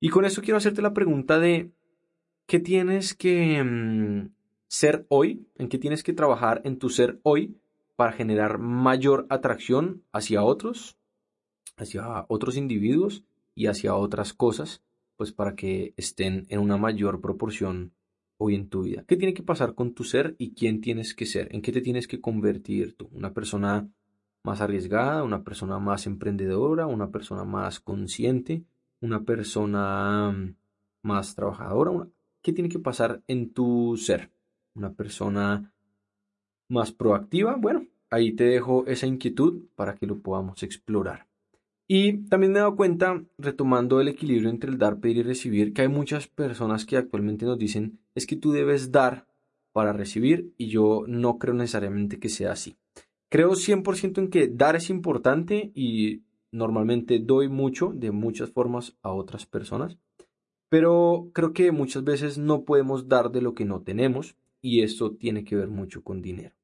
Y 0.00 0.08
con 0.08 0.24
eso 0.24 0.42
quiero 0.42 0.56
hacerte 0.56 0.82
la 0.82 0.94
pregunta 0.94 1.38
de 1.38 1.70
¿qué 2.46 2.58
tienes 2.58 3.14
que 3.14 3.62
mm, 3.62 4.30
ser 4.66 5.06
hoy? 5.08 5.46
¿En 5.56 5.68
qué 5.68 5.78
tienes 5.78 6.02
que 6.02 6.12
trabajar 6.12 6.60
en 6.64 6.78
tu 6.78 6.88
ser 6.88 7.20
hoy 7.22 7.56
para 7.94 8.12
generar 8.12 8.58
mayor 8.58 9.26
atracción 9.30 10.02
hacia 10.12 10.42
otros, 10.42 10.96
hacia 11.76 12.26
otros 12.28 12.56
individuos 12.56 13.24
y 13.54 13.66
hacia 13.66 13.94
otras 13.94 14.32
cosas, 14.32 14.82
pues 15.16 15.32
para 15.32 15.54
que 15.54 15.94
estén 15.96 16.46
en 16.48 16.60
una 16.60 16.76
mayor 16.76 17.20
proporción 17.20 17.92
hoy 18.38 18.54
en 18.54 18.68
tu 18.68 18.82
vida? 18.82 19.04
¿Qué 19.06 19.16
tiene 19.16 19.34
que 19.34 19.42
pasar 19.42 19.74
con 19.74 19.94
tu 19.94 20.04
ser 20.04 20.34
y 20.38 20.54
quién 20.54 20.80
tienes 20.80 21.14
que 21.14 21.26
ser? 21.26 21.54
¿En 21.54 21.62
qué 21.62 21.72
te 21.72 21.80
tienes 21.80 22.08
que 22.08 22.20
convertir 22.20 22.96
tú? 22.96 23.08
¿Una 23.12 23.32
persona 23.32 23.88
más 24.44 24.60
arriesgada, 24.60 25.22
una 25.22 25.44
persona 25.44 25.78
más 25.78 26.06
emprendedora, 26.06 26.86
una 26.86 27.10
persona 27.10 27.44
más 27.44 27.80
consciente, 27.80 28.64
una 29.00 29.22
persona 29.24 30.32
mm, 30.32 30.56
más 31.02 31.34
trabajadora? 31.34 32.08
¿Qué 32.42 32.52
tiene 32.52 32.68
que 32.68 32.80
pasar 32.80 33.22
en 33.28 33.52
tu 33.52 33.96
ser? 33.96 34.30
¿Una 34.74 34.92
persona 34.92 35.72
más 36.68 36.90
proactiva? 36.92 37.56
Bueno, 37.56 37.86
ahí 38.10 38.32
te 38.32 38.44
dejo 38.44 38.86
esa 38.86 39.06
inquietud 39.06 39.66
para 39.76 39.94
que 39.94 40.06
lo 40.06 40.18
podamos 40.18 40.62
explorar. 40.62 41.31
Y 41.88 42.24
también 42.28 42.52
me 42.52 42.58
he 42.58 42.62
dado 42.62 42.76
cuenta, 42.76 43.22
retomando 43.38 44.00
el 44.00 44.08
equilibrio 44.08 44.50
entre 44.50 44.70
el 44.70 44.78
dar, 44.78 45.00
pedir 45.00 45.18
y 45.18 45.22
recibir, 45.22 45.72
que 45.72 45.82
hay 45.82 45.88
muchas 45.88 46.28
personas 46.28 46.86
que 46.86 46.96
actualmente 46.96 47.44
nos 47.44 47.58
dicen 47.58 47.98
es 48.14 48.26
que 48.26 48.36
tú 48.36 48.52
debes 48.52 48.92
dar 48.92 49.26
para 49.72 49.92
recibir 49.92 50.52
y 50.56 50.68
yo 50.68 51.04
no 51.06 51.38
creo 51.38 51.54
necesariamente 51.54 52.18
que 52.18 52.28
sea 52.28 52.52
así. 52.52 52.76
Creo 53.28 53.52
100% 53.52 54.18
en 54.18 54.28
que 54.28 54.48
dar 54.48 54.76
es 54.76 54.90
importante 54.90 55.72
y 55.74 56.22
normalmente 56.50 57.18
doy 57.18 57.48
mucho 57.48 57.92
de 57.94 58.10
muchas 58.10 58.50
formas 58.50 58.96
a 59.02 59.10
otras 59.10 59.46
personas, 59.46 59.98
pero 60.68 61.30
creo 61.32 61.52
que 61.52 61.72
muchas 61.72 62.04
veces 62.04 62.38
no 62.38 62.64
podemos 62.64 63.08
dar 63.08 63.30
de 63.30 63.42
lo 63.42 63.54
que 63.54 63.64
no 63.64 63.82
tenemos 63.82 64.36
y 64.60 64.82
esto 64.82 65.12
tiene 65.16 65.44
que 65.44 65.56
ver 65.56 65.68
mucho 65.68 66.02
con 66.02 66.22
dinero. 66.22 66.54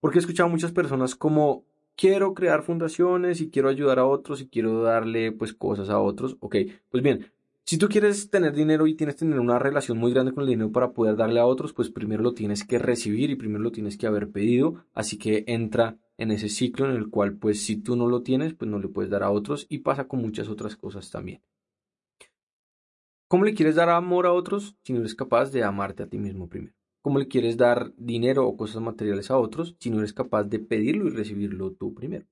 Porque 0.00 0.18
he 0.18 0.20
escuchado 0.20 0.48
a 0.48 0.52
muchas 0.52 0.72
personas 0.72 1.14
como 1.14 1.64
quiero 1.96 2.34
crear 2.34 2.62
fundaciones 2.62 3.40
y 3.40 3.50
quiero 3.50 3.68
ayudar 3.68 3.98
a 3.98 4.06
otros 4.06 4.40
y 4.40 4.48
quiero 4.48 4.82
darle 4.82 5.32
pues 5.32 5.54
cosas 5.54 5.90
a 5.90 6.00
otros. 6.00 6.36
Ok, 6.40 6.56
pues 6.90 7.02
bien, 7.02 7.32
si 7.66 7.78
tú 7.78 7.88
quieres 7.88 8.30
tener 8.30 8.52
dinero 8.52 8.86
y 8.86 8.94
tienes 8.94 9.14
que 9.14 9.20
tener 9.20 9.40
una 9.40 9.58
relación 9.58 9.96
muy 9.98 10.12
grande 10.12 10.32
con 10.32 10.42
el 10.42 10.50
dinero 10.50 10.70
para 10.70 10.92
poder 10.92 11.16
darle 11.16 11.40
a 11.40 11.46
otros, 11.46 11.72
pues 11.72 11.90
primero 11.90 12.22
lo 12.22 12.34
tienes 12.34 12.64
que 12.64 12.78
recibir 12.78 13.30
y 13.30 13.36
primero 13.36 13.62
lo 13.62 13.72
tienes 13.72 13.96
que 13.96 14.06
haber 14.06 14.30
pedido. 14.30 14.84
Así 14.92 15.18
que 15.18 15.44
entra 15.46 15.96
en 16.18 16.30
ese 16.30 16.48
ciclo 16.48 16.90
en 16.90 16.96
el 16.96 17.08
cual 17.08 17.36
pues 17.36 17.64
si 17.64 17.76
tú 17.76 17.96
no 17.96 18.06
lo 18.06 18.22
tienes, 18.22 18.54
pues 18.54 18.70
no 18.70 18.78
le 18.78 18.88
puedes 18.88 19.10
dar 19.10 19.22
a 19.22 19.30
otros 19.30 19.66
y 19.68 19.78
pasa 19.78 20.06
con 20.06 20.20
muchas 20.20 20.48
otras 20.48 20.76
cosas 20.76 21.10
también. 21.10 21.40
¿Cómo 23.28 23.44
le 23.44 23.54
quieres 23.54 23.76
dar 23.76 23.88
amor 23.88 24.26
a 24.26 24.32
otros 24.32 24.76
si 24.82 24.92
no 24.92 25.00
eres 25.00 25.14
capaz 25.14 25.50
de 25.50 25.64
amarte 25.64 26.02
a 26.02 26.06
ti 26.06 26.18
mismo 26.18 26.48
primero? 26.48 26.74
¿Cómo 27.04 27.18
le 27.18 27.28
quieres 27.28 27.58
dar 27.58 27.92
dinero 27.98 28.48
o 28.48 28.56
cosas 28.56 28.80
materiales 28.80 29.30
a 29.30 29.36
otros 29.36 29.76
si 29.78 29.90
no 29.90 29.98
eres 29.98 30.14
capaz 30.14 30.44
de 30.44 30.58
pedirlo 30.58 31.06
y 31.06 31.10
recibirlo 31.10 31.72
tú 31.72 31.92
primero? 31.92 32.24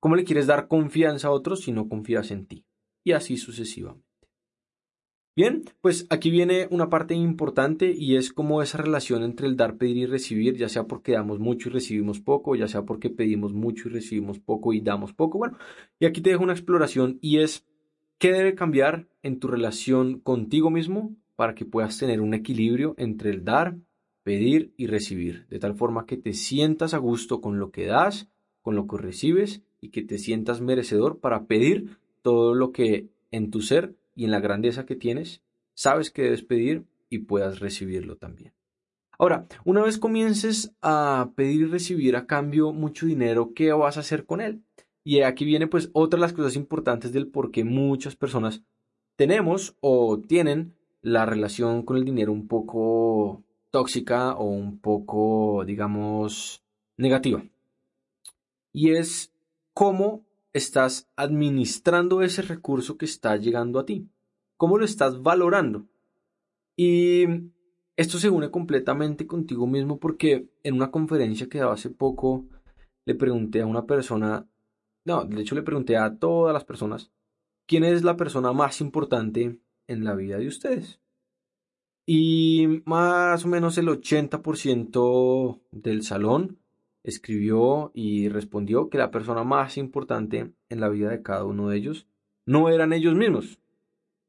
¿Cómo 0.00 0.16
le 0.16 0.24
quieres 0.24 0.46
dar 0.46 0.66
confianza 0.66 1.28
a 1.28 1.30
otros 1.30 1.60
si 1.60 1.72
no 1.72 1.90
confías 1.90 2.30
en 2.30 2.46
ti? 2.46 2.64
Y 3.04 3.12
así 3.12 3.36
sucesivamente. 3.36 4.08
Bien, 5.36 5.62
pues 5.82 6.06
aquí 6.08 6.30
viene 6.30 6.68
una 6.70 6.88
parte 6.88 7.12
importante 7.12 7.92
y 7.94 8.16
es 8.16 8.32
como 8.32 8.62
esa 8.62 8.78
relación 8.78 9.22
entre 9.22 9.46
el 9.46 9.58
dar, 9.58 9.76
pedir 9.76 9.98
y 9.98 10.06
recibir, 10.06 10.56
ya 10.56 10.70
sea 10.70 10.84
porque 10.84 11.12
damos 11.12 11.38
mucho 11.38 11.68
y 11.68 11.72
recibimos 11.72 12.18
poco, 12.18 12.56
ya 12.56 12.66
sea 12.66 12.86
porque 12.86 13.10
pedimos 13.10 13.52
mucho 13.52 13.90
y 13.90 13.92
recibimos 13.92 14.38
poco 14.38 14.72
y 14.72 14.80
damos 14.80 15.12
poco. 15.12 15.36
Bueno, 15.36 15.58
y 16.00 16.06
aquí 16.06 16.22
te 16.22 16.30
dejo 16.30 16.44
una 16.44 16.54
exploración 16.54 17.18
y 17.20 17.40
es 17.40 17.66
qué 18.16 18.32
debe 18.32 18.54
cambiar 18.54 19.06
en 19.22 19.38
tu 19.38 19.48
relación 19.48 20.18
contigo 20.20 20.70
mismo 20.70 21.14
para 21.36 21.54
que 21.54 21.66
puedas 21.66 21.98
tener 21.98 22.22
un 22.22 22.32
equilibrio 22.32 22.94
entre 22.96 23.28
el 23.28 23.44
dar 23.44 23.76
pedir 24.28 24.74
y 24.76 24.88
recibir, 24.88 25.46
de 25.48 25.58
tal 25.58 25.74
forma 25.74 26.04
que 26.04 26.18
te 26.18 26.34
sientas 26.34 26.92
a 26.92 26.98
gusto 26.98 27.40
con 27.40 27.58
lo 27.58 27.70
que 27.70 27.86
das, 27.86 28.28
con 28.60 28.76
lo 28.76 28.86
que 28.86 28.98
recibes 28.98 29.62
y 29.80 29.88
que 29.88 30.02
te 30.02 30.18
sientas 30.18 30.60
merecedor 30.60 31.18
para 31.18 31.46
pedir 31.46 31.96
todo 32.20 32.52
lo 32.52 32.70
que 32.70 33.08
en 33.30 33.50
tu 33.50 33.62
ser 33.62 33.94
y 34.14 34.26
en 34.26 34.30
la 34.30 34.40
grandeza 34.40 34.84
que 34.84 34.96
tienes 34.96 35.40
sabes 35.72 36.10
que 36.10 36.24
debes 36.24 36.42
pedir 36.42 36.84
y 37.08 37.20
puedas 37.20 37.60
recibirlo 37.60 38.16
también. 38.16 38.52
Ahora, 39.18 39.46
una 39.64 39.82
vez 39.82 39.96
comiences 39.96 40.74
a 40.82 41.30
pedir 41.34 41.62
y 41.62 41.64
recibir 41.64 42.14
a 42.14 42.26
cambio 42.26 42.74
mucho 42.74 43.06
dinero, 43.06 43.54
¿qué 43.54 43.72
vas 43.72 43.96
a 43.96 44.00
hacer 44.00 44.26
con 44.26 44.42
él? 44.42 44.60
Y 45.04 45.22
aquí 45.22 45.46
viene 45.46 45.68
pues 45.68 45.88
otra 45.94 46.18
de 46.18 46.20
las 46.20 46.34
cosas 46.34 46.54
importantes 46.54 47.14
del 47.14 47.28
por 47.28 47.50
qué 47.50 47.64
muchas 47.64 48.14
personas 48.14 48.62
tenemos 49.16 49.74
o 49.80 50.20
tienen 50.20 50.74
la 51.00 51.24
relación 51.24 51.82
con 51.82 51.96
el 51.96 52.04
dinero 52.04 52.30
un 52.30 52.46
poco 52.46 53.42
tóxica 53.70 54.34
o 54.34 54.44
un 54.44 54.78
poco, 54.78 55.64
digamos, 55.64 56.62
negativa. 56.96 57.44
Y 58.72 58.92
es 58.92 59.32
cómo 59.72 60.24
estás 60.52 61.08
administrando 61.16 62.22
ese 62.22 62.42
recurso 62.42 62.96
que 62.96 63.04
está 63.04 63.36
llegando 63.36 63.78
a 63.78 63.86
ti. 63.86 64.08
¿Cómo 64.56 64.78
lo 64.78 64.84
estás 64.84 65.22
valorando? 65.22 65.86
Y 66.76 67.24
esto 67.96 68.18
se 68.18 68.30
une 68.30 68.50
completamente 68.50 69.26
contigo 69.26 69.66
mismo 69.66 69.98
porque 69.98 70.48
en 70.62 70.74
una 70.74 70.90
conferencia 70.90 71.48
que 71.48 71.58
daba 71.58 71.74
hace 71.74 71.90
poco 71.90 72.46
le 73.04 73.14
pregunté 73.14 73.62
a 73.62 73.66
una 73.66 73.86
persona, 73.86 74.46
no, 75.04 75.24
de 75.24 75.40
hecho 75.40 75.54
le 75.54 75.62
pregunté 75.62 75.96
a 75.96 76.16
todas 76.16 76.52
las 76.52 76.64
personas, 76.64 77.10
¿quién 77.66 77.84
es 77.84 78.04
la 78.04 78.16
persona 78.16 78.52
más 78.52 78.80
importante 78.80 79.58
en 79.86 80.04
la 80.04 80.14
vida 80.14 80.38
de 80.38 80.46
ustedes? 80.46 81.00
Y 82.10 82.80
más 82.86 83.44
o 83.44 83.48
menos 83.48 83.76
el 83.76 83.88
80% 83.88 85.60
del 85.72 86.02
salón 86.02 86.58
escribió 87.02 87.90
y 87.92 88.30
respondió 88.30 88.88
que 88.88 88.96
la 88.96 89.10
persona 89.10 89.44
más 89.44 89.76
importante 89.76 90.54
en 90.70 90.80
la 90.80 90.88
vida 90.88 91.10
de 91.10 91.20
cada 91.20 91.44
uno 91.44 91.68
de 91.68 91.76
ellos 91.76 92.06
no 92.46 92.70
eran 92.70 92.94
ellos 92.94 93.14
mismos, 93.14 93.60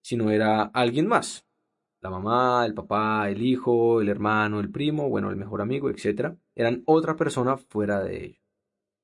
sino 0.01 0.29
era 0.29 0.63
alguien 0.63 1.07
más. 1.07 1.45
La 2.01 2.09
mamá, 2.09 2.65
el 2.65 2.73
papá, 2.73 3.29
el 3.29 3.41
hijo, 3.41 4.01
el 4.01 4.09
hermano, 4.09 4.59
el 4.59 4.69
primo, 4.69 5.07
bueno, 5.07 5.29
el 5.29 5.37
mejor 5.37 5.61
amigo, 5.61 5.89
etc. 5.89 6.33
Eran 6.55 6.83
otra 6.85 7.15
persona 7.15 7.55
fuera 7.55 8.03
de 8.03 8.25
ellos. 8.25 8.41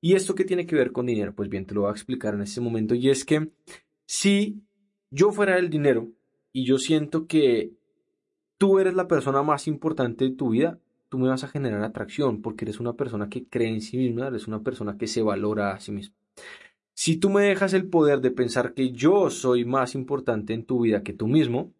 ¿Y 0.02 0.16
esto 0.16 0.34
qué 0.34 0.44
tiene 0.44 0.66
que 0.66 0.76
ver 0.76 0.92
con 0.92 1.06
dinero? 1.06 1.34
Pues 1.34 1.48
bien, 1.48 1.64
te 1.64 1.72
lo 1.72 1.80
voy 1.80 1.88
a 1.88 1.92
explicar 1.92 2.34
en 2.34 2.42
este 2.42 2.60
momento. 2.60 2.94
Y 2.94 3.08
es 3.08 3.24
que 3.24 3.52
si 4.04 4.60
yo 5.10 5.32
fuera 5.32 5.56
el 5.56 5.70
dinero 5.70 6.12
y 6.52 6.66
yo 6.66 6.76
siento 6.76 7.26
que 7.26 7.72
tú 8.58 8.78
eres 8.78 8.94
la 8.94 9.08
persona 9.08 9.42
más 9.42 9.68
importante 9.68 10.24
de 10.24 10.30
tu 10.30 10.50
vida, 10.50 10.78
tú 11.08 11.18
me 11.18 11.28
vas 11.28 11.44
a 11.44 11.48
generar 11.48 11.82
atracción 11.82 12.42
porque 12.42 12.64
eres 12.64 12.80
una 12.80 12.94
persona 12.94 13.28
que 13.28 13.46
cree 13.46 13.68
en 13.68 13.80
sí 13.80 13.96
misma, 13.96 14.28
eres 14.28 14.48
una 14.48 14.62
persona 14.62 14.96
que 14.98 15.06
se 15.06 15.22
valora 15.22 15.72
a 15.72 15.80
sí 15.80 15.92
misma. 15.92 16.14
Si 16.94 17.16
tú 17.16 17.28
me 17.28 17.42
dejas 17.42 17.74
el 17.74 17.88
poder 17.88 18.20
de 18.20 18.30
pensar 18.30 18.72
que 18.72 18.90
yo 18.90 19.28
soy 19.30 19.64
más 19.64 19.94
importante 19.94 20.54
en 20.54 20.64
tu 20.64 20.80
vida 20.80 21.02
que 21.02 21.12
tú 21.12 21.26
mismo, 21.26 21.72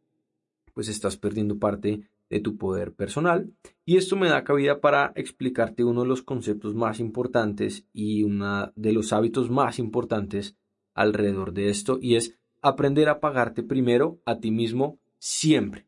pues 0.74 0.88
estás 0.88 1.16
perdiendo 1.16 1.58
parte 1.58 2.02
de 2.28 2.40
tu 2.40 2.56
poder 2.58 2.92
personal 2.92 3.50
y 3.84 3.96
esto 3.96 4.16
me 4.16 4.28
da 4.28 4.44
cabida 4.44 4.80
para 4.80 5.12
explicarte 5.14 5.84
uno 5.84 6.02
de 6.02 6.08
los 6.08 6.22
conceptos 6.22 6.74
más 6.74 7.00
importantes 7.00 7.86
y 7.92 8.24
uno 8.24 8.72
de 8.74 8.92
los 8.92 9.12
hábitos 9.12 9.48
más 9.48 9.78
importantes 9.78 10.56
alrededor 10.92 11.52
de 11.52 11.70
esto 11.70 11.98
y 12.00 12.16
es 12.16 12.36
aprender 12.62 13.08
a 13.08 13.20
pagarte 13.20 13.62
primero 13.62 14.18
a 14.24 14.38
ti 14.40 14.50
mismo 14.50 14.98
siempre. 15.18 15.85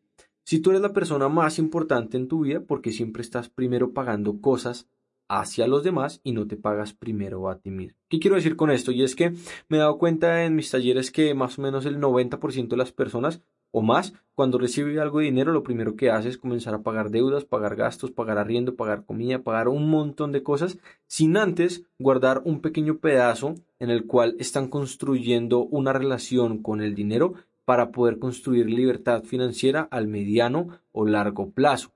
Si 0.48 0.60
tú 0.60 0.70
eres 0.70 0.80
la 0.80 0.94
persona 0.94 1.28
más 1.28 1.58
importante 1.58 2.16
en 2.16 2.26
tu 2.26 2.40
vida, 2.40 2.62
porque 2.66 2.90
siempre 2.90 3.20
estás 3.20 3.50
primero 3.50 3.92
pagando 3.92 4.40
cosas 4.40 4.88
hacia 5.28 5.66
los 5.66 5.84
demás 5.84 6.22
y 6.24 6.32
no 6.32 6.46
te 6.46 6.56
pagas 6.56 6.94
primero 6.94 7.50
a 7.50 7.58
ti 7.58 7.70
mismo. 7.70 7.98
¿Qué 8.08 8.18
quiero 8.18 8.36
decir 8.36 8.56
con 8.56 8.70
esto? 8.70 8.90
Y 8.90 9.02
es 9.02 9.14
que 9.14 9.34
me 9.68 9.76
he 9.76 9.80
dado 9.80 9.98
cuenta 9.98 10.46
en 10.46 10.56
mis 10.56 10.70
talleres 10.70 11.10
que 11.10 11.34
más 11.34 11.58
o 11.58 11.60
menos 11.60 11.84
el 11.84 12.00
90% 12.00 12.68
de 12.68 12.76
las 12.78 12.92
personas 12.92 13.42
o 13.72 13.82
más, 13.82 14.14
cuando 14.34 14.56
recibe 14.56 14.98
algo 14.98 15.18
de 15.18 15.26
dinero, 15.26 15.52
lo 15.52 15.62
primero 15.62 15.96
que 15.96 16.10
hace 16.10 16.30
es 16.30 16.38
comenzar 16.38 16.72
a 16.72 16.82
pagar 16.82 17.10
deudas, 17.10 17.44
pagar 17.44 17.76
gastos, 17.76 18.10
pagar 18.10 18.38
arriendo, 18.38 18.74
pagar 18.74 19.04
comida, 19.04 19.42
pagar 19.42 19.68
un 19.68 19.90
montón 19.90 20.32
de 20.32 20.42
cosas, 20.42 20.78
sin 21.06 21.36
antes 21.36 21.84
guardar 21.98 22.40
un 22.46 22.62
pequeño 22.62 23.00
pedazo 23.00 23.54
en 23.78 23.90
el 23.90 24.06
cual 24.06 24.34
están 24.38 24.68
construyendo 24.68 25.60
una 25.66 25.92
relación 25.92 26.62
con 26.62 26.80
el 26.80 26.94
dinero 26.94 27.34
para 27.68 27.90
poder 27.92 28.18
construir 28.18 28.64
libertad 28.64 29.24
financiera 29.24 29.86
al 29.90 30.08
mediano 30.08 30.68
o 30.90 31.04
largo 31.04 31.50
plazo. 31.50 31.92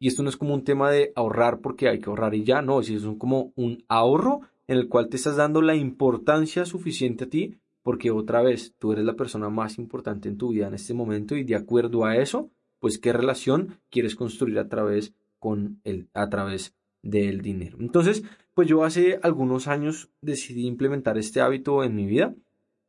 Y 0.00 0.08
esto 0.08 0.24
no 0.24 0.30
es 0.30 0.36
como 0.36 0.52
un 0.52 0.64
tema 0.64 0.90
de 0.90 1.12
ahorrar 1.14 1.60
porque 1.60 1.88
hay 1.88 2.00
que 2.00 2.10
ahorrar 2.10 2.34
y 2.34 2.42
ya, 2.42 2.60
no, 2.60 2.80
es 2.80 2.90
como 3.16 3.52
un 3.54 3.84
ahorro 3.86 4.40
en 4.66 4.78
el 4.78 4.88
cual 4.88 5.08
te 5.08 5.16
estás 5.16 5.36
dando 5.36 5.62
la 5.62 5.76
importancia 5.76 6.64
suficiente 6.64 7.22
a 7.22 7.28
ti 7.28 7.54
porque 7.84 8.10
otra 8.10 8.42
vez 8.42 8.74
tú 8.80 8.90
eres 8.90 9.04
la 9.04 9.14
persona 9.14 9.48
más 9.48 9.78
importante 9.78 10.28
en 10.28 10.38
tu 10.38 10.48
vida 10.48 10.66
en 10.66 10.74
este 10.74 10.92
momento 10.92 11.36
y 11.36 11.44
de 11.44 11.54
acuerdo 11.54 12.04
a 12.04 12.16
eso, 12.16 12.50
pues 12.80 12.98
qué 12.98 13.12
relación 13.12 13.78
quieres 13.90 14.16
construir 14.16 14.58
a 14.58 14.68
través 14.68 15.14
con 15.38 15.80
el 15.84 16.08
a 16.14 16.28
través 16.28 16.74
del 17.04 17.42
dinero. 17.42 17.76
Entonces, 17.78 18.24
pues 18.54 18.66
yo 18.66 18.82
hace 18.82 19.20
algunos 19.22 19.68
años 19.68 20.10
decidí 20.20 20.66
implementar 20.66 21.16
este 21.16 21.40
hábito 21.40 21.84
en 21.84 21.94
mi 21.94 22.06
vida 22.06 22.34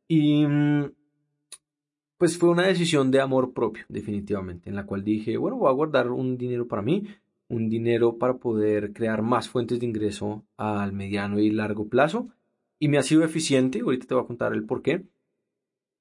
y 0.08 0.44
mm, 0.44 0.90
pues 2.18 2.36
fue 2.36 2.50
una 2.50 2.66
decisión 2.66 3.10
de 3.10 3.20
amor 3.20 3.52
propio, 3.52 3.84
definitivamente, 3.88 4.68
en 4.68 4.76
la 4.76 4.84
cual 4.84 5.04
dije, 5.04 5.36
bueno, 5.36 5.56
voy 5.56 5.68
a 5.68 5.72
guardar 5.72 6.10
un 6.10 6.36
dinero 6.36 6.66
para 6.66 6.82
mí, 6.82 7.06
un 7.48 7.70
dinero 7.70 8.18
para 8.18 8.34
poder 8.38 8.92
crear 8.92 9.22
más 9.22 9.48
fuentes 9.48 9.80
de 9.80 9.86
ingreso 9.86 10.44
al 10.56 10.92
mediano 10.92 11.38
y 11.38 11.50
largo 11.50 11.88
plazo. 11.88 12.28
Y 12.80 12.88
me 12.88 12.98
ha 12.98 13.02
sido 13.02 13.24
eficiente, 13.24 13.80
ahorita 13.80 14.06
te 14.06 14.14
voy 14.14 14.24
a 14.24 14.26
contar 14.26 14.52
el 14.52 14.64
por 14.64 14.82
qué. 14.82 15.04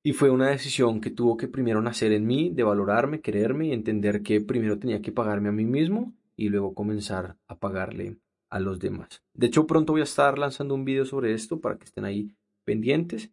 Y 0.03 0.13
fue 0.13 0.29
una 0.29 0.49
decisión 0.49 1.01
que 1.01 1.11
tuvo 1.11 1.37
que 1.37 1.47
primero 1.47 1.81
nacer 1.81 2.11
en 2.11 2.25
mí, 2.25 2.49
de 2.49 2.63
valorarme, 2.63 3.21
quererme 3.21 3.67
y 3.67 3.73
entender 3.73 4.23
que 4.23 4.41
primero 4.41 4.79
tenía 4.79 5.01
que 5.01 5.11
pagarme 5.11 5.49
a 5.49 5.53
mí 5.53 5.65
mismo 5.65 6.13
y 6.35 6.49
luego 6.49 6.73
comenzar 6.73 7.37
a 7.47 7.57
pagarle 7.57 8.17
a 8.49 8.59
los 8.59 8.79
demás. 8.79 9.23
De 9.33 9.47
hecho, 9.47 9.67
pronto 9.67 9.93
voy 9.93 10.01
a 10.01 10.05
estar 10.05 10.39
lanzando 10.39 10.75
un 10.75 10.85
video 10.85 11.05
sobre 11.05 11.33
esto 11.33 11.59
para 11.59 11.77
que 11.77 11.85
estén 11.85 12.05
ahí 12.05 12.31
pendientes. 12.63 13.31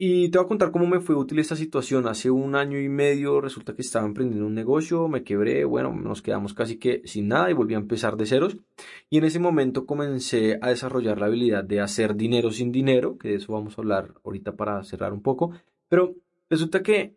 Y 0.00 0.28
te 0.28 0.38
voy 0.38 0.44
a 0.44 0.48
contar 0.48 0.70
cómo 0.70 0.86
me 0.86 1.00
fue 1.00 1.16
útil 1.16 1.40
esta 1.40 1.56
situación. 1.56 2.06
Hace 2.06 2.30
un 2.30 2.54
año 2.54 2.78
y 2.78 2.88
medio 2.88 3.40
resulta 3.40 3.74
que 3.74 3.82
estaba 3.82 4.06
emprendiendo 4.06 4.46
un 4.46 4.54
negocio, 4.54 5.08
me 5.08 5.24
quebré, 5.24 5.64
bueno, 5.64 5.92
nos 5.92 6.22
quedamos 6.22 6.54
casi 6.54 6.78
que 6.78 7.02
sin 7.04 7.26
nada 7.26 7.50
y 7.50 7.54
volví 7.54 7.74
a 7.74 7.78
empezar 7.78 8.16
de 8.16 8.26
ceros. 8.26 8.56
Y 9.10 9.18
en 9.18 9.24
ese 9.24 9.40
momento 9.40 9.86
comencé 9.86 10.60
a 10.62 10.68
desarrollar 10.68 11.18
la 11.18 11.26
habilidad 11.26 11.64
de 11.64 11.80
hacer 11.80 12.14
dinero 12.14 12.52
sin 12.52 12.70
dinero, 12.70 13.18
que 13.18 13.30
de 13.30 13.34
eso 13.34 13.52
vamos 13.52 13.76
a 13.76 13.80
hablar 13.80 14.14
ahorita 14.24 14.54
para 14.54 14.84
cerrar 14.84 15.12
un 15.12 15.20
poco. 15.20 15.50
Pero 15.88 16.14
resulta 16.48 16.80
que 16.80 17.16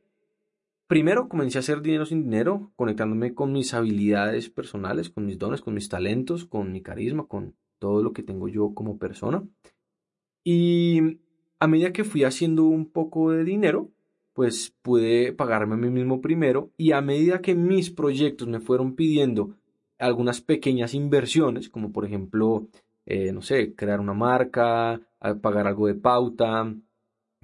primero 0.88 1.30
comencé 1.30 1.60
a 1.60 1.62
hacer 1.62 1.84
dinero 1.84 2.08
sin 2.08 2.24
dinero, 2.24 2.72
conectándome 2.76 3.36
con 3.36 3.52
mis 3.52 3.76
habilidades 3.76 4.50
personales, 4.50 5.12
con 5.12 5.28
mis 5.28 5.38
dones, 5.38 5.62
con 5.62 5.76
mis 5.76 5.88
talentos, 5.88 6.46
con 6.46 6.72
mi 6.72 6.82
carisma, 6.82 7.28
con 7.28 7.54
todo 7.78 8.02
lo 8.02 8.12
que 8.12 8.24
tengo 8.24 8.48
yo 8.48 8.74
como 8.74 8.98
persona. 8.98 9.44
Y 10.44 11.20
a 11.62 11.68
medida 11.68 11.94
que 11.94 12.04
fui 12.04 12.24
haciendo 12.24 12.64
un 12.64 12.90
poco 12.90 13.30
de 13.30 13.44
dinero, 13.44 13.92
pues 14.34 14.74
pude 14.82 15.32
pagarme 15.32 15.76
a 15.76 15.78
mí 15.78 15.92
mismo 15.92 16.20
primero 16.20 16.72
y 16.76 16.92
a 16.92 17.02
medida 17.02 17.40
que 17.40 17.54
mis 17.54 17.92
proyectos 17.92 18.48
me 18.48 18.60
fueron 18.60 18.96
pidiendo 18.96 19.56
algunas 20.00 20.42
pequeñas 20.42 20.96
inversiones, 20.96 21.70
como 21.70 21.92
por 21.92 22.04
ejemplo, 22.04 22.68
eh, 23.06 23.32
no 23.32 23.44
sé, 23.44 23.76
crear 23.76 24.00
una 24.00 24.16
marca, 24.16 25.00
pagar 25.42 25.68
algo 25.68 25.86
de 25.86 25.94
pauta, 25.94 26.74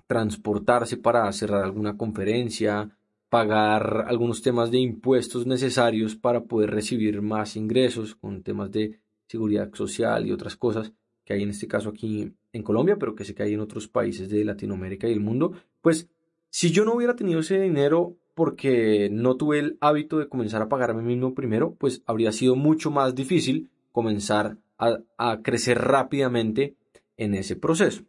transportarse 0.07 0.97
para 0.97 1.31
cerrar 1.31 1.63
alguna 1.63 1.95
conferencia, 1.95 2.89
pagar 3.29 4.05
algunos 4.07 4.41
temas 4.41 4.71
de 4.71 4.79
impuestos 4.79 5.45
necesarios 5.45 6.15
para 6.15 6.45
poder 6.45 6.71
recibir 6.71 7.21
más 7.21 7.55
ingresos 7.55 8.15
con 8.15 8.41
temas 8.41 8.71
de 8.71 8.99
seguridad 9.27 9.71
social 9.75 10.25
y 10.25 10.31
otras 10.31 10.55
cosas 10.55 10.91
que 11.27 11.33
hay 11.33 11.43
en 11.43 11.49
este 11.49 11.67
caso 11.67 11.89
aquí 11.89 12.31
en 12.53 12.63
Colombia, 12.63 12.95
pero 12.97 13.13
que 13.13 13.25
sé 13.25 13.35
que 13.35 13.43
hay 13.43 13.53
en 13.53 13.59
otros 13.59 13.89
países 13.89 14.29
de 14.29 14.45
Latinoamérica 14.45 15.09
y 15.09 15.11
el 15.11 15.19
mundo, 15.19 15.51
pues 15.81 16.07
si 16.49 16.71
yo 16.71 16.85
no 16.85 16.93
hubiera 16.93 17.17
tenido 17.17 17.41
ese 17.41 17.59
dinero 17.59 18.15
porque 18.33 19.09
no 19.11 19.35
tuve 19.35 19.59
el 19.59 19.77
hábito 19.81 20.19
de 20.19 20.29
comenzar 20.29 20.61
a 20.61 20.69
pagarme 20.69 21.01
mismo 21.01 21.33
primero, 21.33 21.75
pues 21.75 22.01
habría 22.05 22.31
sido 22.31 22.55
mucho 22.55 22.91
más 22.91 23.13
difícil 23.13 23.69
comenzar 23.91 24.55
a, 24.77 24.99
a 25.17 25.41
crecer 25.41 25.79
rápidamente 25.79 26.75
en 27.17 27.33
ese 27.33 27.57
proceso. 27.57 28.03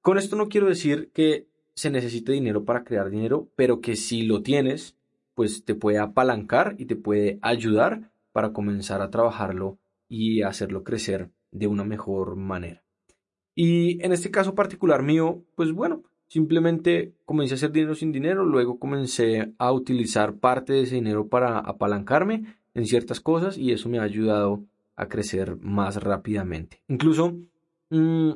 Con 0.00 0.18
esto 0.18 0.34
no 0.34 0.48
quiero 0.48 0.66
decir 0.66 1.10
que 1.14 1.46
se 1.74 1.90
necesite 1.90 2.32
dinero 2.32 2.64
para 2.64 2.82
crear 2.82 3.08
dinero, 3.08 3.48
pero 3.54 3.80
que 3.80 3.94
si 3.94 4.22
lo 4.22 4.42
tienes, 4.42 4.96
pues 5.36 5.64
te 5.64 5.76
puede 5.76 5.98
apalancar 5.98 6.74
y 6.76 6.86
te 6.86 6.96
puede 6.96 7.38
ayudar 7.40 8.10
para 8.32 8.52
comenzar 8.52 9.00
a 9.00 9.10
trabajarlo 9.10 9.78
y 10.08 10.42
hacerlo 10.42 10.82
crecer 10.82 11.30
de 11.50 11.66
una 11.66 11.84
mejor 11.84 12.36
manera. 12.36 12.82
Y 13.54 14.02
en 14.04 14.12
este 14.12 14.30
caso 14.30 14.54
particular 14.54 15.02
mío, 15.02 15.42
pues 15.56 15.72
bueno, 15.72 16.04
simplemente 16.28 17.14
comencé 17.24 17.54
a 17.54 17.56
hacer 17.56 17.72
dinero 17.72 17.94
sin 17.94 18.12
dinero, 18.12 18.44
luego 18.44 18.78
comencé 18.78 19.54
a 19.58 19.72
utilizar 19.72 20.36
parte 20.36 20.74
de 20.74 20.82
ese 20.82 20.94
dinero 20.94 21.28
para 21.28 21.58
apalancarme 21.58 22.56
en 22.74 22.86
ciertas 22.86 23.20
cosas 23.20 23.58
y 23.58 23.72
eso 23.72 23.88
me 23.88 23.98
ha 23.98 24.02
ayudado 24.02 24.64
a 24.94 25.08
crecer 25.08 25.56
más 25.60 25.96
rápidamente. 25.96 26.82
Incluso 26.88 27.36
mm, 27.90 28.30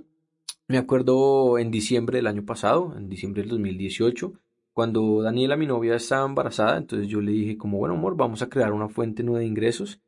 me 0.68 0.78
acuerdo 0.78 1.58
en 1.58 1.70
diciembre 1.70 2.18
del 2.18 2.26
año 2.26 2.44
pasado, 2.44 2.94
en 2.96 3.08
diciembre 3.08 3.42
del 3.42 3.50
2018, 3.50 4.32
cuando 4.72 5.22
Daniela, 5.22 5.56
mi 5.56 5.66
novia, 5.66 5.96
estaba 5.96 6.26
embarazada, 6.26 6.78
entonces 6.78 7.08
yo 7.08 7.20
le 7.20 7.32
dije 7.32 7.58
como, 7.58 7.78
bueno, 7.78 7.94
amor, 7.94 8.16
vamos 8.16 8.42
a 8.42 8.48
crear 8.48 8.72
una 8.72 8.88
fuente 8.88 9.22
nueva 9.22 9.40
de 9.40 9.46
ingresos 9.46 10.00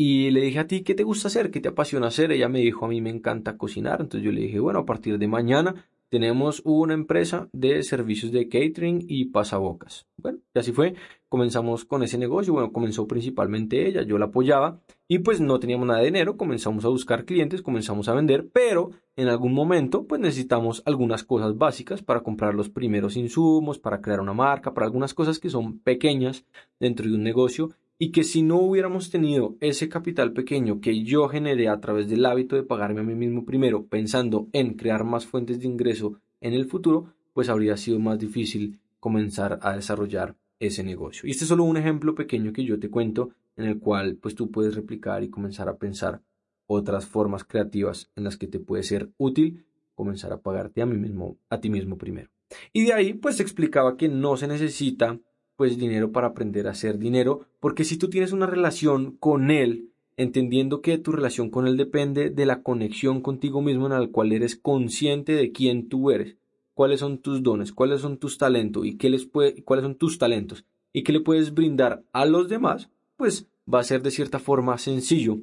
y 0.00 0.30
le 0.30 0.42
dije 0.42 0.60
a 0.60 0.68
ti, 0.68 0.82
¿qué 0.82 0.94
te 0.94 1.02
gusta 1.02 1.26
hacer? 1.26 1.50
¿Qué 1.50 1.60
te 1.60 1.70
apasiona 1.70 2.06
hacer? 2.06 2.30
Ella 2.30 2.48
me 2.48 2.60
dijo, 2.60 2.84
a 2.84 2.88
mí 2.88 3.00
me 3.00 3.10
encanta 3.10 3.58
cocinar. 3.58 4.00
Entonces 4.00 4.24
yo 4.24 4.30
le 4.30 4.42
dije, 4.42 4.60
bueno, 4.60 4.78
a 4.78 4.86
partir 4.86 5.18
de 5.18 5.26
mañana 5.26 5.74
tenemos 6.08 6.62
una 6.64 6.94
empresa 6.94 7.48
de 7.52 7.82
servicios 7.82 8.30
de 8.30 8.48
catering 8.48 9.04
y 9.08 9.24
pasabocas. 9.24 10.06
Bueno, 10.16 10.38
y 10.54 10.58
así 10.60 10.70
fue. 10.70 10.94
Comenzamos 11.28 11.84
con 11.84 12.04
ese 12.04 12.16
negocio. 12.16 12.52
Bueno, 12.52 12.70
comenzó 12.70 13.08
principalmente 13.08 13.88
ella, 13.88 14.02
yo 14.02 14.18
la 14.18 14.26
apoyaba 14.26 14.78
y 15.08 15.18
pues 15.18 15.40
no 15.40 15.58
teníamos 15.58 15.88
nada 15.88 15.98
de 15.98 16.06
dinero. 16.06 16.36
Comenzamos 16.36 16.84
a 16.84 16.90
buscar 16.90 17.24
clientes, 17.24 17.60
comenzamos 17.60 18.08
a 18.08 18.14
vender, 18.14 18.48
pero 18.52 18.90
en 19.16 19.26
algún 19.26 19.52
momento 19.52 20.04
pues 20.04 20.20
necesitamos 20.20 20.80
algunas 20.86 21.24
cosas 21.24 21.58
básicas 21.58 22.02
para 22.04 22.20
comprar 22.20 22.54
los 22.54 22.68
primeros 22.68 23.16
insumos, 23.16 23.80
para 23.80 24.00
crear 24.00 24.20
una 24.20 24.32
marca, 24.32 24.74
para 24.74 24.86
algunas 24.86 25.12
cosas 25.12 25.40
que 25.40 25.50
son 25.50 25.80
pequeñas 25.80 26.44
dentro 26.78 27.04
de 27.04 27.16
un 27.16 27.24
negocio 27.24 27.70
y 27.98 28.12
que 28.12 28.22
si 28.22 28.42
no 28.42 28.56
hubiéramos 28.56 29.10
tenido 29.10 29.56
ese 29.60 29.88
capital 29.88 30.32
pequeño 30.32 30.80
que 30.80 31.02
yo 31.02 31.28
generé 31.28 31.68
a 31.68 31.80
través 31.80 32.08
del 32.08 32.24
hábito 32.24 32.54
de 32.54 32.62
pagarme 32.62 33.00
a 33.00 33.04
mí 33.04 33.14
mismo 33.14 33.44
primero, 33.44 33.86
pensando 33.86 34.48
en 34.52 34.74
crear 34.74 35.04
más 35.04 35.26
fuentes 35.26 35.60
de 35.60 35.66
ingreso 35.66 36.20
en 36.40 36.54
el 36.54 36.66
futuro, 36.66 37.12
pues 37.32 37.48
habría 37.48 37.76
sido 37.76 37.98
más 37.98 38.18
difícil 38.18 38.78
comenzar 39.00 39.58
a 39.62 39.74
desarrollar 39.74 40.36
ese 40.60 40.84
negocio. 40.84 41.26
Y 41.26 41.32
este 41.32 41.44
es 41.44 41.48
solo 41.48 41.64
un 41.64 41.76
ejemplo 41.76 42.14
pequeño 42.14 42.52
que 42.52 42.64
yo 42.64 42.78
te 42.78 42.90
cuento 42.90 43.30
en 43.56 43.64
el 43.64 43.78
cual 43.78 44.16
pues 44.16 44.34
tú 44.34 44.50
puedes 44.50 44.74
replicar 44.74 45.22
y 45.22 45.30
comenzar 45.30 45.68
a 45.68 45.76
pensar 45.76 46.22
otras 46.66 47.06
formas 47.06 47.44
creativas 47.44 48.10
en 48.14 48.24
las 48.24 48.36
que 48.36 48.46
te 48.46 48.60
puede 48.60 48.82
ser 48.82 49.10
útil 49.16 49.64
comenzar 49.94 50.32
a 50.32 50.40
pagarte 50.40 50.80
a 50.80 50.86
mí 50.86 50.96
mismo, 50.96 51.38
a 51.50 51.60
ti 51.60 51.70
mismo 51.70 51.98
primero. 51.98 52.30
Y 52.72 52.84
de 52.86 52.92
ahí 52.92 53.14
pues 53.14 53.40
explicaba 53.40 53.96
que 53.96 54.08
no 54.08 54.36
se 54.36 54.46
necesita 54.46 55.18
pues 55.58 55.76
dinero 55.76 56.12
para 56.12 56.28
aprender 56.28 56.68
a 56.68 56.70
hacer 56.70 57.00
dinero, 57.00 57.44
porque 57.58 57.82
si 57.82 57.96
tú 57.96 58.08
tienes 58.08 58.30
una 58.30 58.46
relación 58.46 59.16
con 59.18 59.50
él, 59.50 59.90
entendiendo 60.16 60.82
que 60.82 60.98
tu 60.98 61.10
relación 61.10 61.50
con 61.50 61.66
él 61.66 61.76
depende 61.76 62.30
de 62.30 62.46
la 62.46 62.62
conexión 62.62 63.20
contigo 63.20 63.60
mismo 63.60 63.86
en 63.86 64.00
la 64.00 64.06
cual 64.06 64.30
eres 64.30 64.54
consciente 64.54 65.32
de 65.32 65.50
quién 65.50 65.88
tú 65.88 66.12
eres, 66.12 66.36
cuáles 66.74 67.00
son 67.00 67.18
tus 67.18 67.42
dones, 67.42 67.72
cuáles 67.72 68.02
son 68.02 68.18
tus 68.18 68.38
talentos 68.38 68.86
y 68.86 68.98
qué 68.98 69.10
les 69.10 69.26
puede, 69.26 69.64
cuáles 69.64 69.82
son 69.82 69.96
tus 69.96 70.16
talentos 70.16 70.64
y 70.92 71.02
qué 71.02 71.12
le 71.12 71.22
puedes 71.22 71.52
brindar 71.52 72.04
a 72.12 72.24
los 72.24 72.48
demás, 72.48 72.88
pues 73.16 73.48
va 73.72 73.80
a 73.80 73.84
ser 73.84 74.00
de 74.00 74.12
cierta 74.12 74.38
forma 74.38 74.78
sencillo 74.78 75.40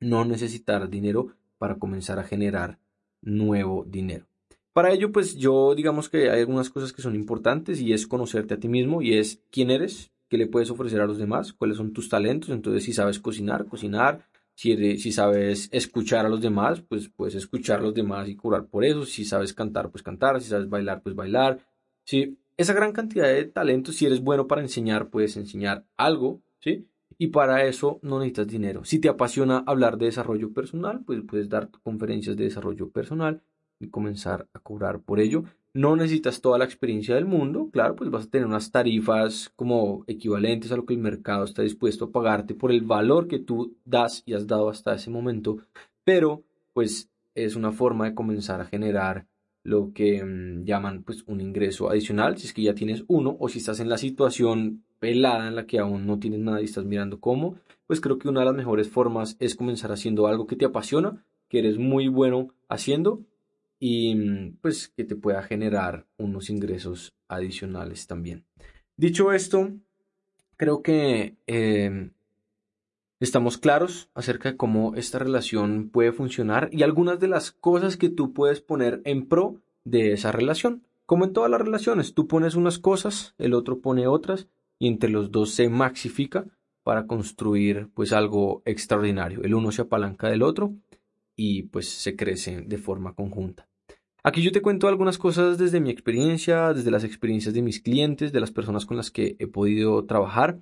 no 0.00 0.26
necesitar 0.26 0.90
dinero 0.90 1.28
para 1.56 1.76
comenzar 1.76 2.18
a 2.18 2.24
generar 2.24 2.78
nuevo 3.22 3.86
dinero. 3.88 4.29
Para 4.72 4.92
ello, 4.92 5.10
pues 5.10 5.36
yo 5.36 5.74
digamos 5.74 6.08
que 6.08 6.30
hay 6.30 6.40
algunas 6.40 6.70
cosas 6.70 6.92
que 6.92 7.02
son 7.02 7.16
importantes 7.16 7.80
y 7.80 7.92
es 7.92 8.06
conocerte 8.06 8.54
a 8.54 8.60
ti 8.60 8.68
mismo 8.68 9.02
y 9.02 9.14
es 9.14 9.42
quién 9.50 9.70
eres, 9.70 10.12
qué 10.28 10.38
le 10.38 10.46
puedes 10.46 10.70
ofrecer 10.70 11.00
a 11.00 11.06
los 11.06 11.18
demás, 11.18 11.52
cuáles 11.52 11.76
son 11.76 11.92
tus 11.92 12.08
talentos. 12.08 12.50
Entonces, 12.50 12.84
si 12.84 12.92
sabes 12.92 13.18
cocinar, 13.18 13.66
cocinar. 13.66 14.26
Si, 14.54 14.98
si 14.98 15.10
sabes 15.10 15.68
escuchar 15.72 16.26
a 16.26 16.28
los 16.28 16.40
demás, 16.40 16.82
pues 16.82 17.08
puedes 17.08 17.34
escuchar 17.34 17.80
a 17.80 17.82
los 17.82 17.94
demás 17.94 18.28
y 18.28 18.36
curar 18.36 18.66
por 18.66 18.84
eso. 18.84 19.04
Si 19.06 19.24
sabes 19.24 19.54
cantar, 19.54 19.90
pues 19.90 20.02
cantar. 20.02 20.40
Si 20.40 20.50
sabes 20.50 20.68
bailar, 20.68 21.02
pues 21.02 21.16
bailar. 21.16 21.58
Si 22.04 22.38
esa 22.56 22.74
gran 22.74 22.92
cantidad 22.92 23.26
de 23.26 23.46
talentos, 23.46 23.96
si 23.96 24.06
eres 24.06 24.20
bueno 24.20 24.46
para 24.46 24.60
enseñar, 24.60 25.08
puedes 25.08 25.36
enseñar 25.36 25.86
algo, 25.96 26.42
¿sí? 26.60 26.86
Y 27.16 27.28
para 27.28 27.64
eso 27.64 27.98
no 28.02 28.18
necesitas 28.18 28.48
dinero. 28.48 28.84
Si 28.84 28.98
te 28.98 29.08
apasiona 29.08 29.64
hablar 29.66 29.96
de 29.98 30.06
desarrollo 30.06 30.52
personal, 30.52 31.02
pues 31.04 31.22
puedes 31.26 31.48
dar 31.48 31.70
conferencias 31.82 32.36
de 32.36 32.44
desarrollo 32.44 32.90
personal 32.90 33.42
comenzar 33.88 34.48
a 34.52 34.58
cobrar 34.58 35.00
por 35.00 35.20
ello. 35.20 35.44
No 35.72 35.94
necesitas 35.94 36.40
toda 36.40 36.58
la 36.58 36.64
experiencia 36.64 37.14
del 37.14 37.26
mundo, 37.26 37.70
claro, 37.72 37.94
pues 37.94 38.10
vas 38.10 38.26
a 38.26 38.30
tener 38.30 38.46
unas 38.46 38.72
tarifas 38.72 39.52
como 39.54 40.04
equivalentes 40.08 40.72
a 40.72 40.76
lo 40.76 40.84
que 40.84 40.94
el 40.94 41.00
mercado 41.00 41.44
está 41.44 41.62
dispuesto 41.62 42.06
a 42.06 42.10
pagarte 42.10 42.54
por 42.54 42.72
el 42.72 42.82
valor 42.82 43.28
que 43.28 43.38
tú 43.38 43.76
das 43.84 44.24
y 44.26 44.34
has 44.34 44.46
dado 44.46 44.68
hasta 44.68 44.94
ese 44.94 45.10
momento, 45.10 45.58
pero 46.04 46.42
pues 46.72 47.08
es 47.34 47.54
una 47.54 47.70
forma 47.70 48.06
de 48.06 48.14
comenzar 48.14 48.60
a 48.60 48.66
generar 48.66 49.26
lo 49.62 49.92
que 49.92 50.24
mm, 50.24 50.64
llaman 50.64 51.04
pues 51.04 51.22
un 51.26 51.40
ingreso 51.40 51.90
adicional 51.90 52.36
si 52.38 52.46
es 52.46 52.52
que 52.52 52.62
ya 52.62 52.74
tienes 52.74 53.04
uno 53.08 53.36
o 53.38 53.48
si 53.48 53.58
estás 53.58 53.78
en 53.78 53.88
la 53.88 53.98
situación 53.98 54.84
pelada 54.98 55.46
en 55.46 55.54
la 55.54 55.66
que 55.66 55.78
aún 55.78 56.06
no 56.06 56.18
tienes 56.18 56.40
nada 56.40 56.60
y 56.60 56.64
estás 56.64 56.84
mirando 56.84 57.20
cómo 57.20 57.56
pues 57.90 58.00
creo 58.00 58.18
que 58.18 58.28
una 58.28 58.40
de 58.40 58.46
las 58.46 58.54
mejores 58.54 58.88
formas 58.88 59.36
es 59.40 59.56
comenzar 59.56 59.90
haciendo 59.90 60.28
algo 60.28 60.46
que 60.46 60.54
te 60.54 60.64
apasiona, 60.64 61.24
que 61.48 61.58
eres 61.58 61.76
muy 61.76 62.06
bueno 62.06 62.54
haciendo 62.68 63.24
y 63.80 64.50
pues 64.60 64.88
que 64.88 65.04
te 65.04 65.16
pueda 65.16 65.42
generar 65.42 66.06
unos 66.18 66.50
ingresos 66.50 67.14
adicionales 67.28 68.06
también. 68.06 68.44
Dicho 68.96 69.32
esto, 69.32 69.72
creo 70.56 70.82
que 70.82 71.36
em, 71.46 72.12
estamos 73.18 73.56
claros 73.56 74.10
acerca 74.14 74.50
de 74.50 74.56
cómo 74.58 74.94
esta 74.94 75.18
relación 75.18 75.88
puede 75.88 76.12
funcionar 76.12 76.68
y 76.70 76.82
algunas 76.82 77.18
de 77.18 77.28
las 77.28 77.50
cosas 77.50 77.96
que 77.96 78.10
tú 78.10 78.34
puedes 78.34 78.60
poner 78.60 79.00
en 79.04 79.26
pro 79.26 79.56
de 79.84 80.12
esa 80.12 80.30
relación. 80.30 80.84
Como 81.06 81.24
en 81.24 81.32
todas 81.32 81.50
las 81.50 81.62
relaciones, 81.62 82.12
tú 82.12 82.28
pones 82.28 82.54
unas 82.54 82.78
cosas, 82.78 83.34
el 83.38 83.54
otro 83.54 83.80
pone 83.80 84.06
otras 84.06 84.46
y 84.78 84.88
entre 84.88 85.08
los 85.08 85.32
dos 85.32 85.52
se 85.52 85.70
maxifica 85.70 86.44
para 86.82 87.06
construir 87.06 87.88
pues 87.94 88.12
algo 88.12 88.60
extraordinario. 88.66 89.42
El 89.42 89.54
uno 89.54 89.72
se 89.72 89.82
apalanca 89.82 90.28
del 90.28 90.42
otro 90.42 90.74
y 91.34 91.62
pues 91.64 91.88
se 91.88 92.16
crece 92.16 92.60
de 92.60 92.76
forma 92.76 93.14
conjunta. 93.14 93.69
Aquí 94.22 94.42
yo 94.42 94.52
te 94.52 94.60
cuento 94.60 94.86
algunas 94.86 95.16
cosas 95.16 95.56
desde 95.56 95.80
mi 95.80 95.90
experiencia, 95.90 96.74
desde 96.74 96.90
las 96.90 97.04
experiencias 97.04 97.54
de 97.54 97.62
mis 97.62 97.80
clientes, 97.80 98.32
de 98.32 98.40
las 98.40 98.50
personas 98.50 98.84
con 98.84 98.96
las 98.96 99.10
que 99.10 99.36
he 99.38 99.46
podido 99.46 100.04
trabajar. 100.04 100.60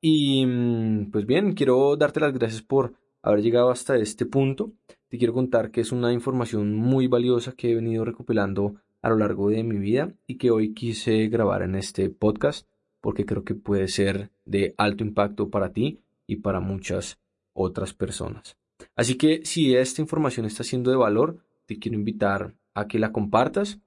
Y 0.00 0.44
mm, 0.46 1.10
pues 1.10 1.24
bien, 1.26 1.52
quiero 1.52 1.96
darte 1.96 2.20
las 2.20 2.32
gracias 2.32 2.62
por 2.62 2.94
haber 3.22 3.42
llegado 3.42 3.70
hasta 3.70 3.96
este 3.96 4.26
punto. 4.26 4.72
Te 5.08 5.18
quiero 5.18 5.32
contar 5.32 5.70
que 5.70 5.80
es 5.80 5.92
una 5.92 6.12
información 6.12 6.74
muy 6.74 7.06
valiosa 7.06 7.52
que 7.52 7.70
he 7.70 7.74
venido 7.74 8.04
recopilando 8.04 8.74
a 9.00 9.10
lo 9.10 9.16
largo 9.16 9.50
de 9.50 9.62
mi 9.62 9.78
vida 9.78 10.12
y 10.26 10.36
que 10.36 10.50
hoy 10.50 10.74
quise 10.74 11.28
grabar 11.28 11.62
en 11.62 11.76
este 11.76 12.10
podcast 12.10 12.66
porque 13.00 13.24
creo 13.24 13.44
que 13.44 13.54
puede 13.54 13.86
ser 13.88 14.30
de 14.44 14.74
alto 14.76 15.04
impacto 15.04 15.50
para 15.50 15.72
ti 15.72 16.00
y 16.26 16.36
para 16.36 16.60
muchas 16.60 17.20
otras 17.52 17.94
personas. 17.94 18.56
Así 18.96 19.16
que 19.16 19.44
si 19.44 19.74
esta 19.74 20.02
información 20.02 20.46
está 20.46 20.64
siendo 20.64 20.90
de 20.90 20.96
valor, 20.96 21.38
te 21.66 21.78
quiero 21.78 21.96
invitar 21.96 22.54
a 22.78 22.88
que 22.88 22.98
la 22.98 23.12
compartas 23.12 23.78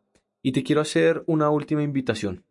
y 0.41 0.51
te 0.51 0.63
quiero 0.63 0.81
hacer 0.81 1.23
una 1.27 1.49
última 1.49 1.83
invitación 1.83 2.43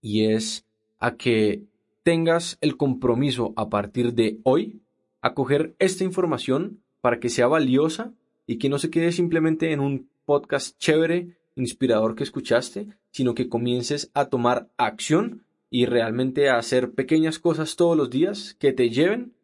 y 0.00 0.26
es 0.26 0.66
a 0.98 1.16
que 1.16 1.64
tengas 2.02 2.58
el 2.60 2.76
compromiso 2.76 3.52
a 3.56 3.68
partir 3.68 4.14
de 4.14 4.38
hoy 4.44 4.80
a 5.20 5.34
coger 5.34 5.74
esta 5.78 6.04
información 6.04 6.82
para 7.00 7.20
que 7.20 7.28
sea 7.28 7.46
valiosa 7.46 8.12
y 8.46 8.58
que 8.58 8.68
no 8.68 8.78
se 8.78 8.90
quede 8.90 9.12
simplemente 9.12 9.72
en 9.72 9.80
un 9.80 10.08
podcast 10.24 10.78
chévere, 10.78 11.36
inspirador 11.54 12.14
que 12.14 12.22
escuchaste, 12.22 12.88
sino 13.10 13.34
que 13.34 13.48
comiences 13.48 14.10
a 14.14 14.26
tomar 14.26 14.68
acción 14.76 15.44
y 15.70 15.86
realmente 15.86 16.48
a 16.48 16.56
hacer 16.56 16.92
pequeñas 16.92 17.38
cosas 17.38 17.76
todos 17.76 17.96
los 17.96 18.10
días 18.10 18.56
que 18.58 18.72
te 18.72 18.90
lleven 18.90 19.34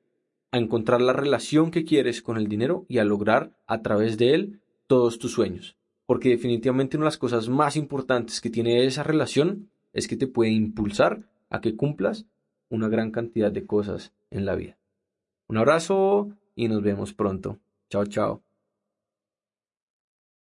a 0.52 0.58
encontrar 0.58 1.00
la 1.00 1.12
relación 1.12 1.70
que 1.70 1.84
quieres 1.84 2.22
con 2.22 2.36
el 2.36 2.48
dinero 2.48 2.86
y 2.88 2.98
a 2.98 3.04
lograr 3.04 3.56
a 3.66 3.82
través 3.82 4.16
de 4.16 4.34
él 4.34 4.60
todos 4.86 5.18
tus 5.18 5.32
sueños. 5.32 5.76
Porque 6.06 6.30
definitivamente 6.30 6.96
una 6.96 7.04
de 7.04 7.08
las 7.08 7.18
cosas 7.18 7.48
más 7.48 7.76
importantes 7.76 8.40
que 8.40 8.50
tiene 8.50 8.84
esa 8.84 9.02
relación 9.02 9.70
es 9.92 10.08
que 10.08 10.16
te 10.16 10.26
puede 10.26 10.50
impulsar 10.50 11.22
a 11.50 11.60
que 11.60 11.76
cumplas 11.76 12.26
una 12.68 12.88
gran 12.88 13.10
cantidad 13.10 13.52
de 13.52 13.66
cosas 13.66 14.12
en 14.30 14.44
la 14.44 14.54
vida. 14.54 14.76
Un 15.46 15.58
abrazo 15.58 16.30
y 16.54 16.68
nos 16.68 16.82
vemos 16.82 17.14
pronto. 17.14 17.58
Chao, 17.88 18.06
chao. 18.06 18.42